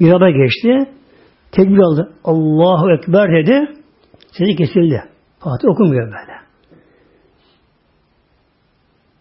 [0.00, 0.90] Miraba geçti.
[1.52, 2.12] Tekbir aldı.
[2.24, 3.68] Allahu Ekber dedi.
[4.32, 5.02] Sesi kesildi.
[5.38, 6.44] Fatih okumuyor böyle.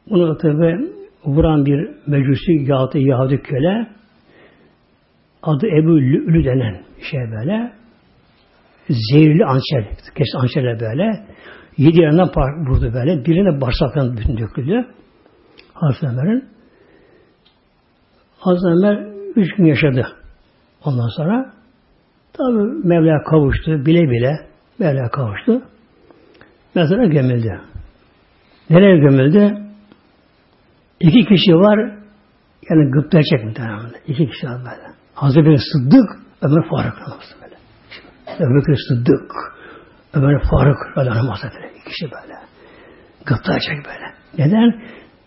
[0.09, 0.93] Bunu tabi
[1.25, 3.87] vuran bir mecusi yahut Yahudi köle
[5.43, 7.73] adı Ebu Lülü denen şey böyle
[8.89, 11.25] zehirli ançer, kes ançerle böyle
[11.77, 12.29] yedi yerinden
[12.67, 13.25] vurdu böyle.
[13.25, 14.87] Birine bağırsaklarından bütün döküldü.
[15.73, 16.49] Hazreti Ömer'in.
[18.39, 20.07] Hazreti Ömer üç gün yaşadı.
[20.85, 21.53] Ondan sonra
[22.33, 23.85] tabi Mevla kavuştu.
[23.85, 24.31] Bile bile
[24.79, 25.61] Mevla kavuştu.
[26.75, 27.61] Mezara gömüldü.
[28.69, 29.57] Nereye gömüldü?
[30.99, 31.79] İki kişi var
[32.69, 33.91] yani gıpta muhtemelen.
[34.07, 34.93] İki kişi var böyle.
[35.13, 36.09] Hazreti bir Sıddık,
[36.41, 36.97] Ömer Faruk.
[38.39, 39.31] Ömer Sıddık,
[40.13, 42.33] Ömer Faruk radıyallahu iki kişi böyle.
[43.25, 44.13] Gıpta böyle.
[44.37, 44.81] Neden?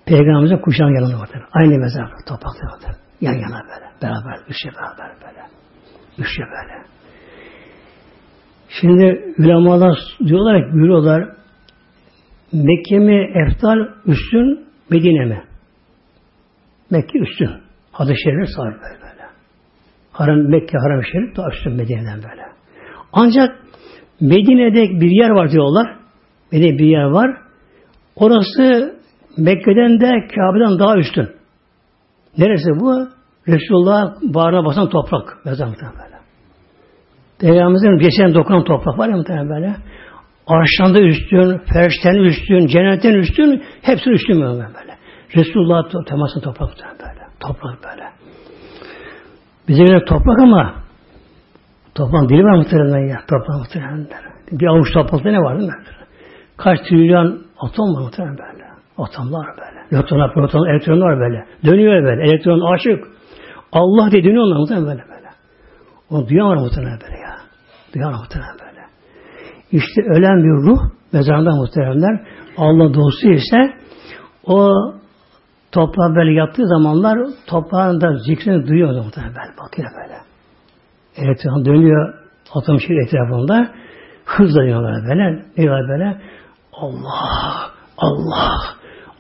[0.07, 1.43] Peygamberimizin kuşağın yanında vardır.
[1.53, 3.01] Aynı mezar toprakta vardır.
[3.20, 3.87] Yan yana böyle.
[4.03, 5.43] Beraber, üçe beraber böyle.
[6.18, 6.87] Üçe böyle.
[8.68, 11.37] Şimdi ulemalar diyorlar ki, buyuruyorlar
[12.53, 15.45] Mekke mi eftal üstün, Medine mi?
[16.91, 17.51] Mekke üstün.
[17.93, 19.07] Hadis-i sahip böyle.
[20.12, 22.43] Haram, Mekke Haram-ı Şerif daha üstün Medine'den böyle.
[23.12, 23.65] Ancak
[24.20, 25.96] Medine'de bir yer var diyorlar.
[26.52, 27.36] Medine'de bir yer var.
[28.16, 28.96] Orası
[29.36, 31.28] Mekke'den de Kabe'den daha üstün.
[32.38, 33.08] Neresi bu?
[33.48, 35.44] Resulullah bağrına basan toprak.
[35.44, 36.16] Mezar böyle.
[37.40, 39.76] Peygamberimizin geçen dokunan toprak var ya muhtemelen böyle.
[40.46, 44.96] Arştan da üstün, ferşten üstün, cennetten üstün, hepsi üstün böyle.
[45.36, 47.26] Resulullah temasın toprak böyle.
[47.40, 48.04] Toprak böyle.
[49.68, 50.86] Bize göre toprak ama
[51.97, 53.18] toprak dili var muhtemelen ya.
[53.30, 54.07] Toprak muhtemelen.
[54.53, 55.78] Bir avuç toprakta ne var değil mi?
[56.57, 58.64] Kaç trilyon atom var muhtemelen böyle.
[58.99, 59.80] Atomlar böyle.
[59.92, 61.47] Nötronlar, protonlar, elektronlar böyle.
[61.64, 62.22] Dönüyor böyle.
[62.22, 63.05] Elektron aşık.
[63.72, 65.28] Allah diye dönüyor onlar muhtemelen böyle böyle.
[66.11, 67.36] Onu duyan var muhtemelen böyle ya.
[67.94, 68.82] Duyan var muhtemelen böyle.
[69.72, 70.78] İşte ölen bir ruh
[71.12, 72.26] mezarında muhteremler
[72.57, 73.74] Allah dostu ise
[74.47, 74.70] o
[75.72, 79.57] toprağa böyle yaptığı zamanlar toprağın da zikrini duyuyor muhtemelen böyle.
[79.64, 80.26] Bakıyor böyle.
[81.16, 82.14] Elektron dönüyor
[82.54, 83.70] atom şehir etrafında
[84.24, 85.44] hızla dönüyorlar böyle.
[85.56, 86.20] Diyorlar böyle
[86.72, 88.50] Allah Allah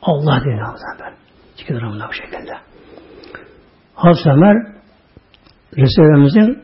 [0.02, 1.14] Allah diye namazdan böyle.
[1.56, 2.52] Çıkıyor bu şekilde.
[3.94, 4.56] Hazreti Ömer
[5.76, 6.62] Resulümüzün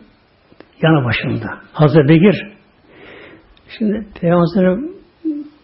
[0.82, 1.46] yanı başında.
[1.72, 2.52] Hazreti Bekir
[3.78, 4.96] şimdi Peygamber'in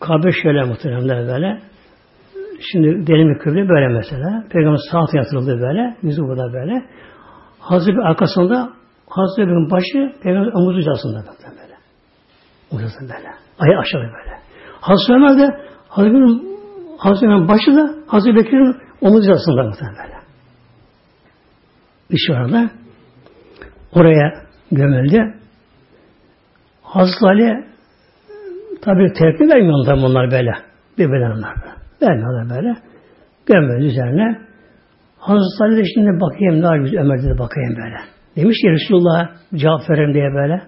[0.00, 1.60] kabir şöyle muhteremler böyle.
[2.72, 4.44] Şimdi bir kıble böyle mesela.
[4.52, 5.96] Peygamber sağ yatırıldı böyle.
[6.02, 6.84] Yüzü burada böyle.
[7.58, 8.77] Hazreti bir arkasında
[9.10, 11.24] Hazreti Bekir'in başı Peygamber omuz ucasında
[11.62, 11.74] böyle.
[12.72, 13.28] Ucasında böyle.
[13.58, 14.38] Ayı aşağı böyle.
[14.80, 16.58] Hazreti Ömer de Hazreti Bekir'in
[16.98, 19.28] Hazreti Ömer'in başı da Hazreti Bekir'in omuz
[19.66, 20.18] muhtemelen böyle.
[22.10, 22.70] Dışarıda
[23.92, 24.32] oraya
[24.72, 25.34] gömüldü.
[26.82, 27.64] Hazreti Ali
[28.82, 30.52] tabi tepki vermiyorlar bunlar böyle.
[30.98, 31.54] Birbirlerine onlar.
[32.02, 32.76] Vermiyorlar böyle.
[33.46, 34.40] Gömüldü üzerine.
[35.18, 38.17] Hazreti Ali de şimdi bakayım güzel Ömer dedi bakayım böyle.
[38.36, 40.62] Demiş ki Resulullah cevap verin diye böyle.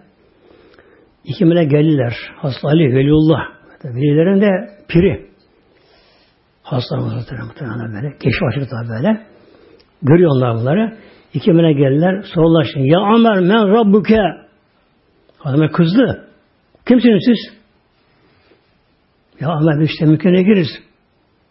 [1.24, 2.14] İki melek geldiler.
[2.36, 3.40] Hazreti Ali, Veliullah.
[3.84, 4.50] Velilerin de
[4.88, 5.30] piri.
[6.62, 8.18] Hastalar muhtemelen böyle.
[8.18, 9.26] Keşif açık tabi böyle.
[10.02, 10.96] Görüyorlar bunları.
[11.34, 12.24] İki melek geldiler.
[12.34, 12.88] Sordular şimdi.
[12.88, 14.22] Ya Ömer men Rabbuke.
[15.44, 16.28] Adama kızdı.
[16.88, 17.60] Kimsiniz siz?
[19.40, 20.68] Ya Ömer biz işte mükemmele gireriz.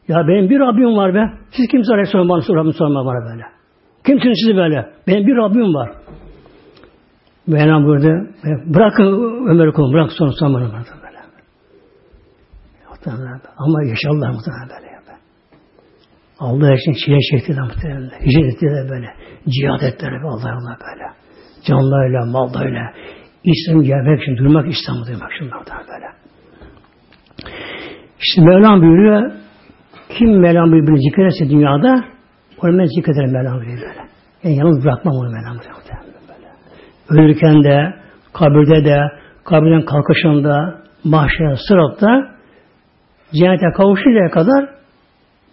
[0.08, 1.24] Ya benim bir Rabbim var be.
[1.52, 3.44] Siz kimsiniz Aleyhisselam bana Rabbim sorma bana böyle.
[4.06, 4.90] Kimsiniz siz böyle?
[5.08, 5.92] Benim bir Rabbim var.
[7.50, 8.12] Mevlam burada
[8.74, 9.06] bırakın
[9.50, 10.64] Ömer'i kulun, bırak sonra sonra bana
[11.04, 11.20] böyle.
[13.58, 14.90] Ama yaşadılar muhtemelen böyle.
[16.40, 18.10] Allah için çile çektiler muhtemelen.
[18.26, 19.08] Hicret ettiler böyle.
[19.50, 21.08] Cihad ettiler Allah Allah böyle.
[21.68, 22.94] Canlarıyla, mallarıyla.
[23.44, 25.52] İslam'ı gelmek için durmak İslam'ı duymak için
[25.92, 26.06] böyle.
[28.20, 29.32] İşte Mevlam buyuruyor
[30.18, 32.06] kim Mevlam birbirini zikrederse dünyada
[32.64, 34.02] onu ben zikrederim Mevlam buyuruyor böyle.
[34.44, 35.89] Yani yalnız bırakmam onu Mevlam buyuruyor.
[37.10, 37.94] Ölürken de,
[38.34, 38.98] kabirde de,
[39.44, 42.08] kabirden kalkışında, mahşer, sıratta
[43.34, 44.80] cennete kavuşuncaya kadar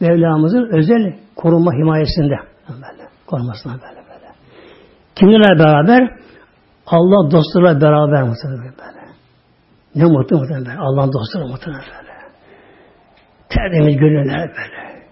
[0.00, 2.36] Mevlamızın özel koruma himayesinde.
[2.68, 4.28] Böyle, korumasına böyle böyle.
[5.14, 6.16] Kimlerle beraber?
[6.86, 9.06] Allah dostlarıyla beraber muhtemelen böyle.
[9.94, 12.12] Ne mutlu muhtemelen Allah'ın dostları muhtemelen böyle.
[13.48, 15.06] Tertemiz gönüller böyle.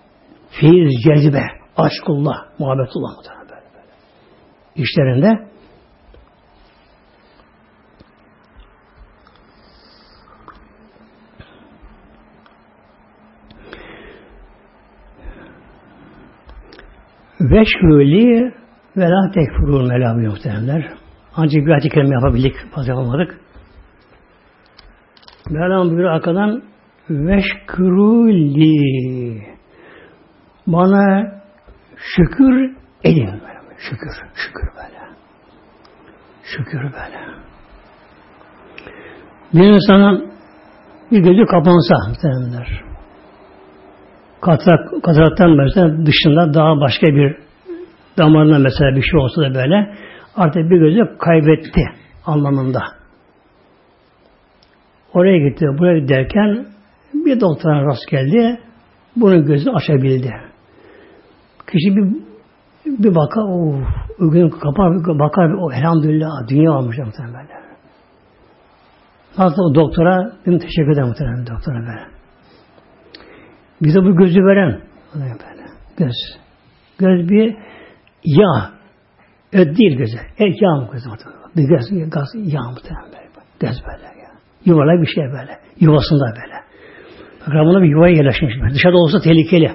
[0.50, 1.42] Feyiz, cezibe,
[1.76, 3.92] aşkullah, muhabbetullah muhtemelen böyle.
[4.74, 5.48] İşlerinde
[17.54, 18.52] Veşhülü
[18.96, 20.88] ve la tekfurul mela muhteremler.
[21.36, 22.54] Ancak bir ayet kelime yapabildik.
[22.74, 23.40] Fazla yapamadık.
[25.50, 26.62] Mevlam buyuruyor arkadan
[27.10, 28.72] veşküruli
[30.66, 31.32] bana
[31.96, 33.42] şükür edin.
[33.78, 35.00] Şükür, şükür böyle.
[36.44, 37.20] Şükür böyle.
[39.54, 40.30] Bir insanın
[41.10, 42.84] bir gözü kapansa muhtemelenler.
[44.40, 47.43] Katarak, kataraktan mesela dışında daha başka bir
[48.18, 49.94] damarına mesela bir şey olsa da böyle
[50.36, 51.82] artık bir gözü kaybetti
[52.26, 52.80] anlamında.
[55.14, 56.66] Oraya gitti, buraya giderken
[57.14, 58.60] bir doktora rast geldi.
[59.16, 60.32] Bunun gözünü açabildi.
[61.72, 62.24] Kişi bir
[62.86, 63.42] bir bakar,
[64.20, 67.64] o gün kapar, bakar, o elhamdülillah dünya olmuş muhtemelen böyle.
[69.38, 72.06] Nasıl o doktora, benim teşekkür ederim muhtemelen doktora böyle.
[73.82, 74.80] Bize bu gözü veren,
[75.14, 75.34] böyle,
[75.96, 76.14] göz.
[76.98, 77.56] Göz bir
[78.24, 78.70] yağ.
[79.52, 80.16] Öt değil gözü.
[80.38, 81.10] Et yağ mı gözü
[81.56, 83.24] Bir göz, gaz, yağ muhtemelen böyle.
[83.60, 84.30] Göz böyle ya.
[84.64, 85.58] Yuvarlak bir şey böyle.
[85.80, 86.54] Yuvasında böyle.
[87.58, 88.54] Rabbına bir yuvaya yerleşmiş.
[88.74, 89.72] Dışarıda olsa tehlikeli.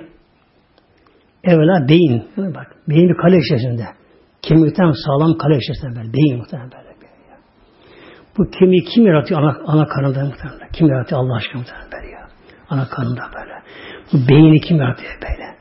[1.43, 2.27] Evvela beyin.
[2.37, 3.85] Bak, beyin bir kale içerisinde.
[4.41, 6.13] Kemikten sağlam kale içerisinde böyle.
[6.13, 6.89] Beyin muhtemelen böyle.
[8.39, 9.41] Bu kemiği kim yaratıyor?
[9.41, 10.69] Ana, ana karnında muhtemelen.
[10.73, 11.21] Kim yaratıyor?
[11.21, 12.27] Allah aşkına muhtemelen böyle ya.
[12.69, 13.53] Ana karnında böyle.
[14.13, 15.58] Bu beyni kim yaratıyor böyle?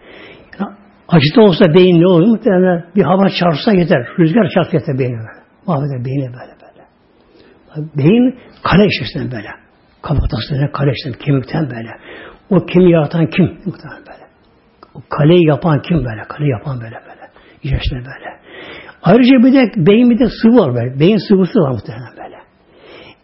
[1.08, 2.26] Acıda olsa beyin ne olur?
[2.26, 4.06] Muhtemelen bir hava çarpsa yeter.
[4.18, 5.38] Rüzgar çarpsa yeter beyni böyle.
[5.66, 6.82] Mahveder beyni böyle böyle.
[7.96, 9.48] Beyin kale içerisinde böyle.
[10.02, 11.90] Kafatasında kale içerisinde kemikten böyle.
[12.50, 13.44] O kemiği yaratan kim?
[13.44, 14.24] Muhtemelen böyle.
[14.94, 16.22] O kaleyi yapan kim böyle?
[16.28, 17.24] Kaleyi yapan böyle böyle.
[17.62, 18.38] İçerisinde böyle.
[19.02, 21.00] Ayrıca bir de beyin bir de sıvı var böyle.
[21.00, 22.36] Beyin sıvısı var muhtemelen böyle.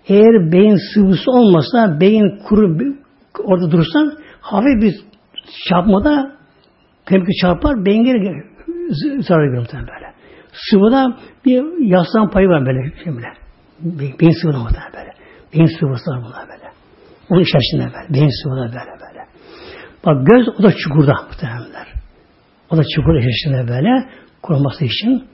[0.09, 2.95] Eğer beyin sıvısı olmasa beyin kuru
[3.45, 4.95] orada durursan hafif bir
[5.69, 6.35] çarpmada
[7.09, 8.45] kemik çarpar beyin geri
[9.23, 10.15] zarar görür böyle.
[10.71, 13.27] Sıvıda bir yaslan payı var böyle şimdi.
[14.21, 15.13] Beyin sıvıda muhtemelen böyle.
[15.55, 16.73] Beyin sıvısı var bunlar böyle.
[17.31, 18.15] Onun içerisinde böyle.
[18.15, 19.27] Beyin sıvıda böyle böyle.
[20.07, 21.89] Bak göz o da çukurda muhtemelenler.
[22.71, 24.09] O da çukur içerisinde böyle
[24.43, 25.25] koruması için.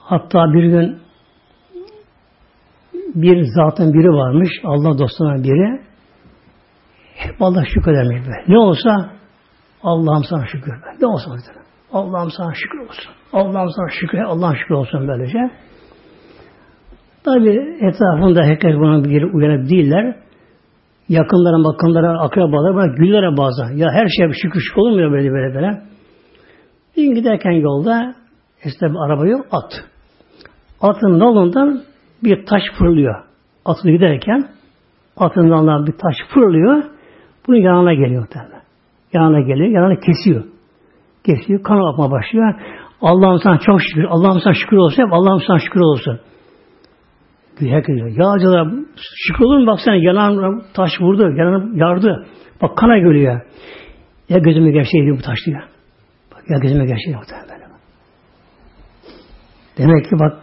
[0.00, 0.98] Hatta bir gün
[3.14, 5.80] bir zatın biri varmış, Allah dostuna biri.
[7.14, 8.44] Hep Allah şükredermiş be.
[8.48, 9.15] Ne olsa
[9.86, 10.74] Allah'ım sana şükür.
[11.00, 11.30] Ne olsa
[11.92, 13.12] Allah'ım sana şükür olsun.
[13.32, 15.38] Allah'ım sana şükür, Allah'ım şükür olsun böylece.
[17.24, 20.16] Tabi etrafında herkes buna bir uyanık değiller.
[21.08, 23.76] Yakınlara, bakınlara, akrabalara bana güllere bazen.
[23.76, 25.82] Ya her şeye şükür şükür olmuyor böyle böyle böyle.
[26.96, 28.14] Bir gün giderken yolda
[28.64, 29.72] işte bir araba yok, at.
[30.80, 31.82] Atın nolundan
[32.24, 33.24] bir taş fırlıyor.
[33.64, 34.48] Atını giderken
[35.16, 36.84] atın nolundan bir taş fırlıyor.
[37.46, 38.55] Bunun yanına geliyor tabi.
[39.12, 40.44] Yanına geliyor, yanına kesiyor.
[41.26, 42.54] Kesiyor, kan akma başlıyor.
[43.00, 46.20] Allah'ım sana çok şükür, Allah'ım sana şükür olsun, hep Allah'ım sana şükür olsun.
[47.60, 48.08] Herkes diyor.
[48.08, 48.70] Ya acaba
[49.26, 52.26] şükür olur mu baksana yanan taş vurdu, yanan yardı.
[52.62, 53.40] Bak kana geliyor.
[54.28, 55.62] Ya gözüme gerçeği bu taş diyor.
[56.32, 57.66] Bak ya gözüme gerçeği muhtemelen.
[59.78, 60.38] Demek ki bak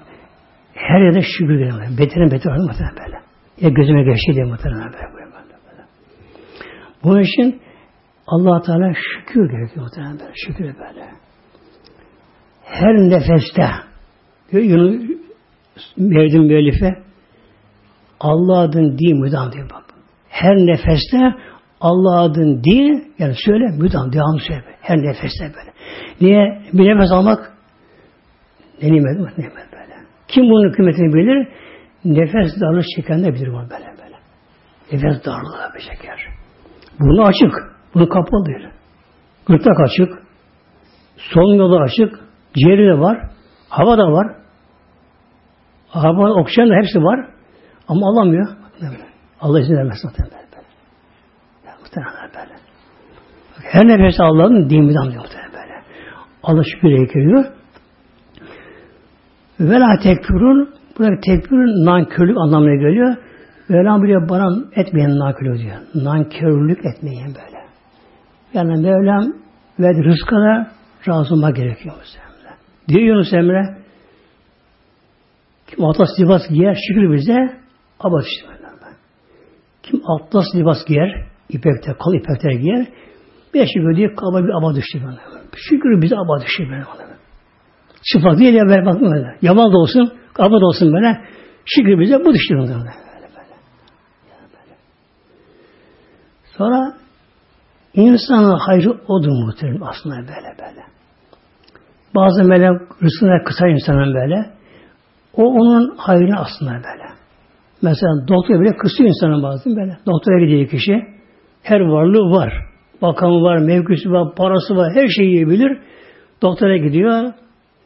[0.73, 1.97] her yerde şükür geliyor.
[1.99, 3.17] Beterin beter olur muhtemelen böyle.
[3.61, 5.13] Ya gözüme gerçeği diyor muhtemelen böyle.
[7.03, 7.61] Bunun için
[8.27, 10.33] allah Teala şükür gerekiyor muhtemelen böyle.
[10.35, 11.09] Şükür böyle.
[12.63, 13.69] Her nefeste
[15.97, 17.03] Mevdim müellife
[18.19, 19.83] Allah adın değil müdam diyor bak.
[20.29, 21.17] Her nefeste
[21.81, 24.63] Allah adın değil yani söyle müdam devamlı söyle.
[24.81, 25.73] Her nefeste böyle.
[26.21, 26.61] Niye?
[26.73, 27.53] Bir nefes almak
[28.81, 29.31] ne nimet mi?
[29.37, 29.93] Nimet böyle.
[30.27, 31.47] Kim bunun kıymetini bilir?
[32.05, 34.15] Nefes darlığı çeken de bilir bunu böyle böyle.
[34.91, 36.19] Nefes darlığı bir çeker.
[36.99, 37.72] Bunu açık.
[37.93, 38.67] Bunu kapalı değil.
[39.47, 40.23] Gırtlak açık.
[41.17, 42.19] Son yolu açık.
[42.53, 43.29] Ciğeri de var.
[43.69, 44.35] Hava da var.
[45.93, 47.27] Araba, oksijen de hepsi var.
[47.87, 48.47] Ama alamıyor.
[49.41, 50.43] Allah izin vermez zaten böyle.
[51.81, 52.53] muhtemelen böyle.
[53.63, 55.83] Her nefes Allah'ın diminden diyor muhtemelen böyle.
[56.43, 57.45] Allah şükür gerekiyor.
[59.59, 63.15] Ve la tekfurun burada tekfurun nankörlük anlamına geliyor.
[63.69, 65.75] Mevlam biliyor bana etmeyen nankörlük diyor.
[65.95, 67.52] Nankörlük etmeyen böyle.
[68.53, 69.33] Yani Mevlam
[69.79, 70.71] ve rızkına
[71.07, 72.57] razı olmak gerekiyor muhtemelen.
[72.87, 73.77] Diyor Yunus Emre
[75.67, 77.59] kim atlas libas giyer şükür bize
[77.99, 78.53] abat işte.
[79.83, 82.87] Kim atlas libas giyer ipekte, kal ipekte giyer
[83.53, 85.19] bir şükür diye kaba bir aba düştü bana.
[85.55, 86.83] Şükür bize aba düştü böyle.
[88.03, 89.37] Çıplak değil ya böyle bakma öyle.
[89.41, 91.21] Yamal da olsun, kaba da olsun böyle.
[91.65, 92.93] Şükür bize bu düştü bana.
[96.57, 97.02] Sonra
[97.93, 100.83] insanın hayrı odur muhtemelen aslında böyle böyle.
[102.15, 104.49] Bazı melek rızkına kısa insanın böyle.
[105.33, 107.13] O onun hayrını aslında böyle.
[107.81, 109.97] Mesela doktor bile kısıyor insanın bazen böyle.
[110.05, 110.93] Doktora gidiyor kişi.
[111.63, 112.53] Her varlığı var.
[113.01, 115.77] Bakanı var, mevkisi var, parası var, her şeyi yiyebilir.
[116.41, 117.33] Doktora gidiyor.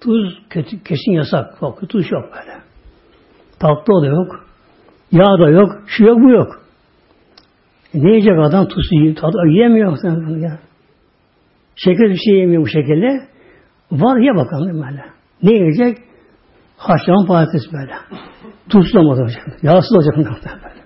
[0.01, 1.61] Tuz kötü, kesin yasak.
[1.61, 2.57] Bak, tuz yok böyle.
[3.59, 4.45] Tatlı da yok.
[5.11, 5.71] Yağ da yok.
[5.87, 6.66] Şu yok, bu yok.
[7.93, 8.67] Ne yiyecek adam?
[8.67, 9.97] Tuz tadı yiyemiyor.
[11.75, 13.27] Şeker bir şey yemiyor bu şekilde.
[13.91, 15.05] Var ya bakalım böyle.
[15.43, 15.97] Ne yiyecek?
[16.77, 17.93] Haşlanan patates böyle.
[18.69, 19.43] Tuzlu olacak.
[19.61, 20.15] Yağsız olacak.
[20.17, 20.77] Böyle.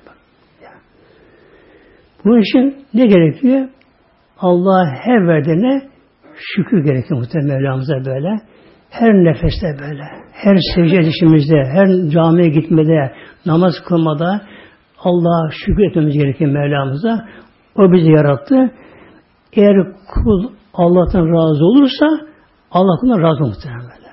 [2.25, 3.69] Bunun için ne gerekiyor?
[4.39, 5.81] Allah her verdiğine
[6.35, 8.41] şükür gerekiyor muhtemelen Mevlamıza böyle.
[8.89, 10.03] Her nefeste böyle.
[10.31, 13.13] Her secde edişimizde, her camiye gitmede,
[13.45, 14.41] namaz kılmada
[15.03, 17.25] Allah'a şükür etmemiz gerekiyor Mevlamıza.
[17.75, 18.71] O bizi yarattı.
[19.53, 19.75] Eğer
[20.13, 22.05] kul Allah'tan razı olursa
[22.71, 24.11] Allah kuldan razı muhtemelen böyle.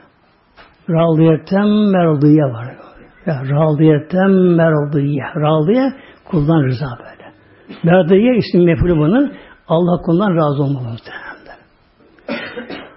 [0.90, 2.76] Radiyetem merdiye var.
[3.26, 5.24] Radiyetem merdiye.
[5.36, 5.92] Radiye
[6.24, 7.32] kuldan rıza böyle.
[7.82, 9.32] Merdiye ismi mefulü bunun.
[9.68, 11.28] Allah kuldan razı olmalı muhtemelen.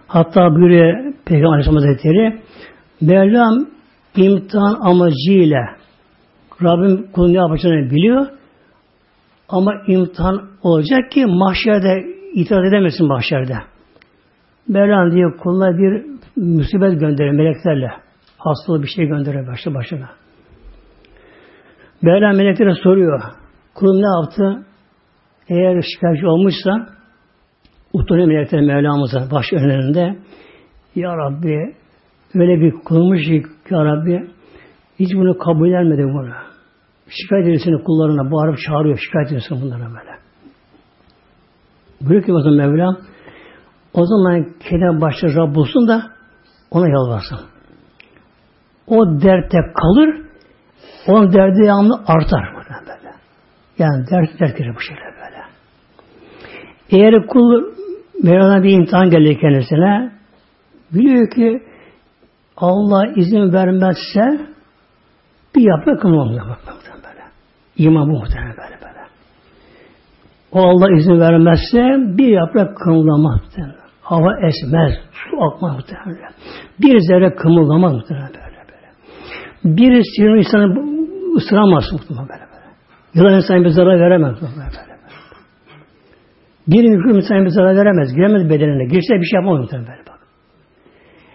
[0.07, 2.41] Hatta buyuruyor Peygamber Aleyhisselam Hazretleri
[3.01, 3.65] Mevlam
[4.15, 5.59] imtihan amacıyla
[6.63, 8.27] Rabbim kulun ne yapacağını biliyor
[9.49, 13.57] ama imtihan olacak ki mahşerde itiraz edemesin mahşerde.
[14.67, 16.05] Mevlam diye kuluna bir
[16.35, 17.91] musibet gönderir meleklerle.
[18.37, 20.09] Hastalığı bir şey gönderir başta başına.
[22.01, 23.21] Mevlam meleklere soruyor.
[23.75, 24.65] Kulum ne yaptı?
[25.49, 26.87] Eğer şikayetçi olmuşsa
[27.93, 30.17] utanıyor melekler Mevlamıza baş önlerinde
[30.95, 31.75] Ya Rabbi
[32.35, 34.29] öyle bir kılmış ki Ya Rabbi
[34.99, 36.50] hiç bunu kabul etmedi bunu.
[37.11, 38.97] Şikayet edilsin kullarına bağırıp çağırıyor.
[38.97, 40.11] Şikayet edilsin bunlara böyle.
[42.01, 42.97] Buyuruyor ki o zaman Mevlam
[43.93, 46.11] o zaman kendi başta Rab bulsun da
[46.71, 47.39] ona yalvarsın.
[48.87, 50.21] O dertte kalır
[51.07, 52.53] onun derdi yanlı artar.
[52.55, 52.71] Böyle.
[53.77, 55.41] Yani dert dert girer bu şeyler böyle.
[56.89, 57.63] Eğer kul
[58.23, 60.11] Mevlana bir imtihan geldi kendisine
[60.91, 61.63] biliyor ki
[62.57, 64.47] Allah izin vermezse
[65.55, 66.90] bir yaprak kılmamıza bakmaktan böyle.
[67.81, 69.01] İman bu muhtemelen böyle böyle.
[70.51, 71.81] O Allah izin vermezse
[72.17, 73.75] bir yaprak kımıldamaz muhtemelen.
[74.01, 76.31] Hava esmez, su akmaz muhtemelen.
[76.81, 79.77] Bir zerre kımıldamaz muhtemelen böyle böyle.
[79.77, 80.65] Bir sinir insanı
[81.35, 82.69] ısıramaz muhtemelen böyle böyle.
[83.13, 84.91] Yılan insan bir zarar veremez böyle böyle.
[86.67, 88.15] Bir mikrop insan bir zarar veremez.
[88.15, 88.83] Giremez bedenine.
[88.83, 90.19] Girse bir şey yapamaz muhtemelen böyle bak.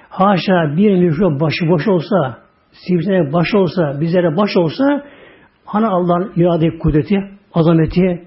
[0.08, 2.38] Haşa bir mikrop başı boş olsa,
[2.72, 5.02] sivrisinek baş olsa, bizlere baş olsa,
[5.66, 7.16] hani Allah'ın irade kudreti,
[7.54, 8.24] azameti,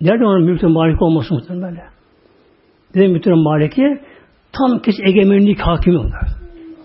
[0.00, 1.90] nerede onun mülkün malik olması muhtemelen.
[2.94, 4.00] Dedim bütün maliki
[4.52, 6.28] tam kes egemenlik hakimi onlar.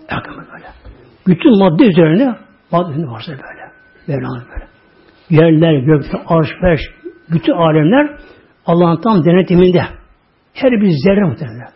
[0.08, 0.66] Hakimi böyle.
[1.26, 2.36] Bütün madde üzerine
[2.72, 3.72] madde üzerine varsa böyle.
[4.08, 4.66] Mevlana böyle.
[5.30, 6.80] Yerler, gökte, arş, peş,
[7.30, 8.18] bütün alemler
[8.66, 9.82] Allah'ın tam denetiminde.
[10.54, 11.68] Her bir zerre muhtemelen.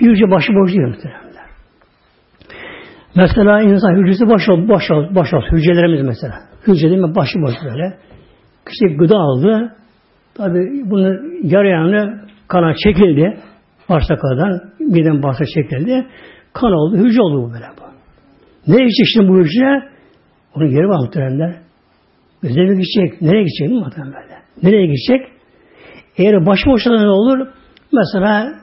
[0.00, 1.28] Bir hücre başı boş değil muhtemelen.
[3.16, 4.68] Mesela insan hücresi baş ol,
[5.14, 5.42] baş ol.
[5.52, 6.47] Hücrelerimiz mesela.
[6.68, 7.14] Hücre değil mi?
[7.14, 7.98] Başı boş böyle.
[8.66, 9.74] Kişi gıda aldı.
[10.34, 13.40] Tabi bunu yarayanı kana çekildi.
[13.88, 16.06] Bağırsaklardan birden bağırsak çekildi.
[16.52, 16.96] Kan oldu.
[16.96, 17.64] Hücre oldu bu böyle.
[17.64, 17.88] Bu.
[18.72, 19.88] Ne içecek bu hücre?
[20.54, 21.54] Onun yeri var muhteremler.
[22.42, 23.22] Göze mi gidecek?
[23.22, 24.38] Nereye gidecek mi böyle?
[24.62, 25.32] Nereye gidecek?
[26.16, 27.46] Eğer başıboşta ne olur?
[27.92, 28.54] Mesela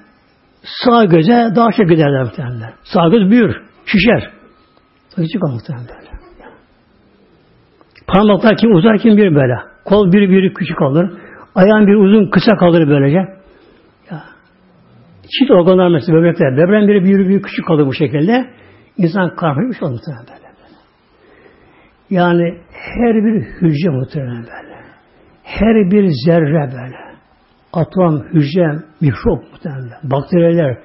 [0.64, 2.74] sağ göze daha çok giderler muhteremler.
[2.84, 4.30] Sağ göz büyür, şişer.
[5.16, 6.05] Küçük böyle.
[8.08, 9.54] Parmaklar kim uzar kim bir böyle.
[9.86, 11.10] Kol bir bir küçük olur.
[11.56, 13.18] Ayağın bir uzun kısa kalır böylece.
[14.12, 14.24] Ya.
[15.22, 16.58] Çift organlar mesela böbrekler.
[16.58, 18.50] Böbreğin biri büyür büyük küçük kalır bu şekilde.
[18.98, 20.76] İnsan karmaşmış olur muhtemelen böyle, böyle.
[22.10, 24.76] Yani her bir hücre muhtemelen böyle.
[25.44, 26.98] Her bir zerre böyle.
[27.74, 30.78] atom, hücre, mikrop muhtemelen, bakteriler,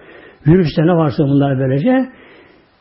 [0.47, 2.09] virüsler ne varsa bunlar böylece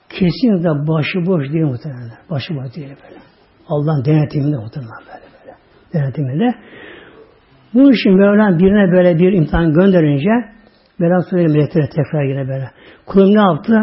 [0.10, 2.12] kesinlikle başıboş değil muhtemelen.
[2.30, 3.29] Başıboş değil böyle.
[3.70, 5.57] Allah'ın denetiminde muhtemelen böyle böyle.
[5.93, 6.55] Denetiminde.
[7.74, 10.30] Bu için Mevlam birine böyle bir imtihan gönderince
[10.99, 12.72] Mevlam söylüyor meleklere tekrar yine böyle.
[13.05, 13.74] Kulum ne yaptı?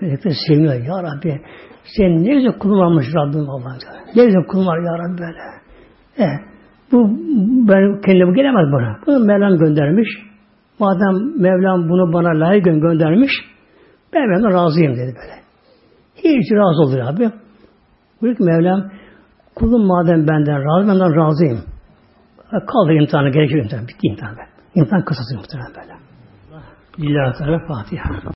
[0.00, 0.74] Melekler seviniyor.
[0.74, 1.40] Ya Rabbi
[1.96, 3.78] sen ne güzel kulum varmış Rabbim Allah'ın.
[4.16, 5.38] Ne güzel kulum var Ya Rabbi böyle.
[6.18, 6.26] E,
[6.92, 7.10] bu
[7.68, 8.98] ben kendime gelemez bana.
[9.06, 10.08] Bunu Mevlam göndermiş.
[10.78, 13.32] Madem Mevlam bunu bana layık göndermiş
[14.14, 15.44] ben Mevlam razıyım dedi böyle.
[16.16, 17.43] Hiç razı olur abi.
[18.20, 18.90] Buyur ki Mevlam
[19.54, 21.60] kulum madem benden razı, benden razıyım.
[22.50, 23.88] Kaldı imtihanı, gerekir imtihan.
[23.88, 24.36] Bitti imtihan.
[24.74, 25.94] İmtihan kısası muhtemelen böyle.
[26.98, 28.04] Lillahi Teala Fatiha.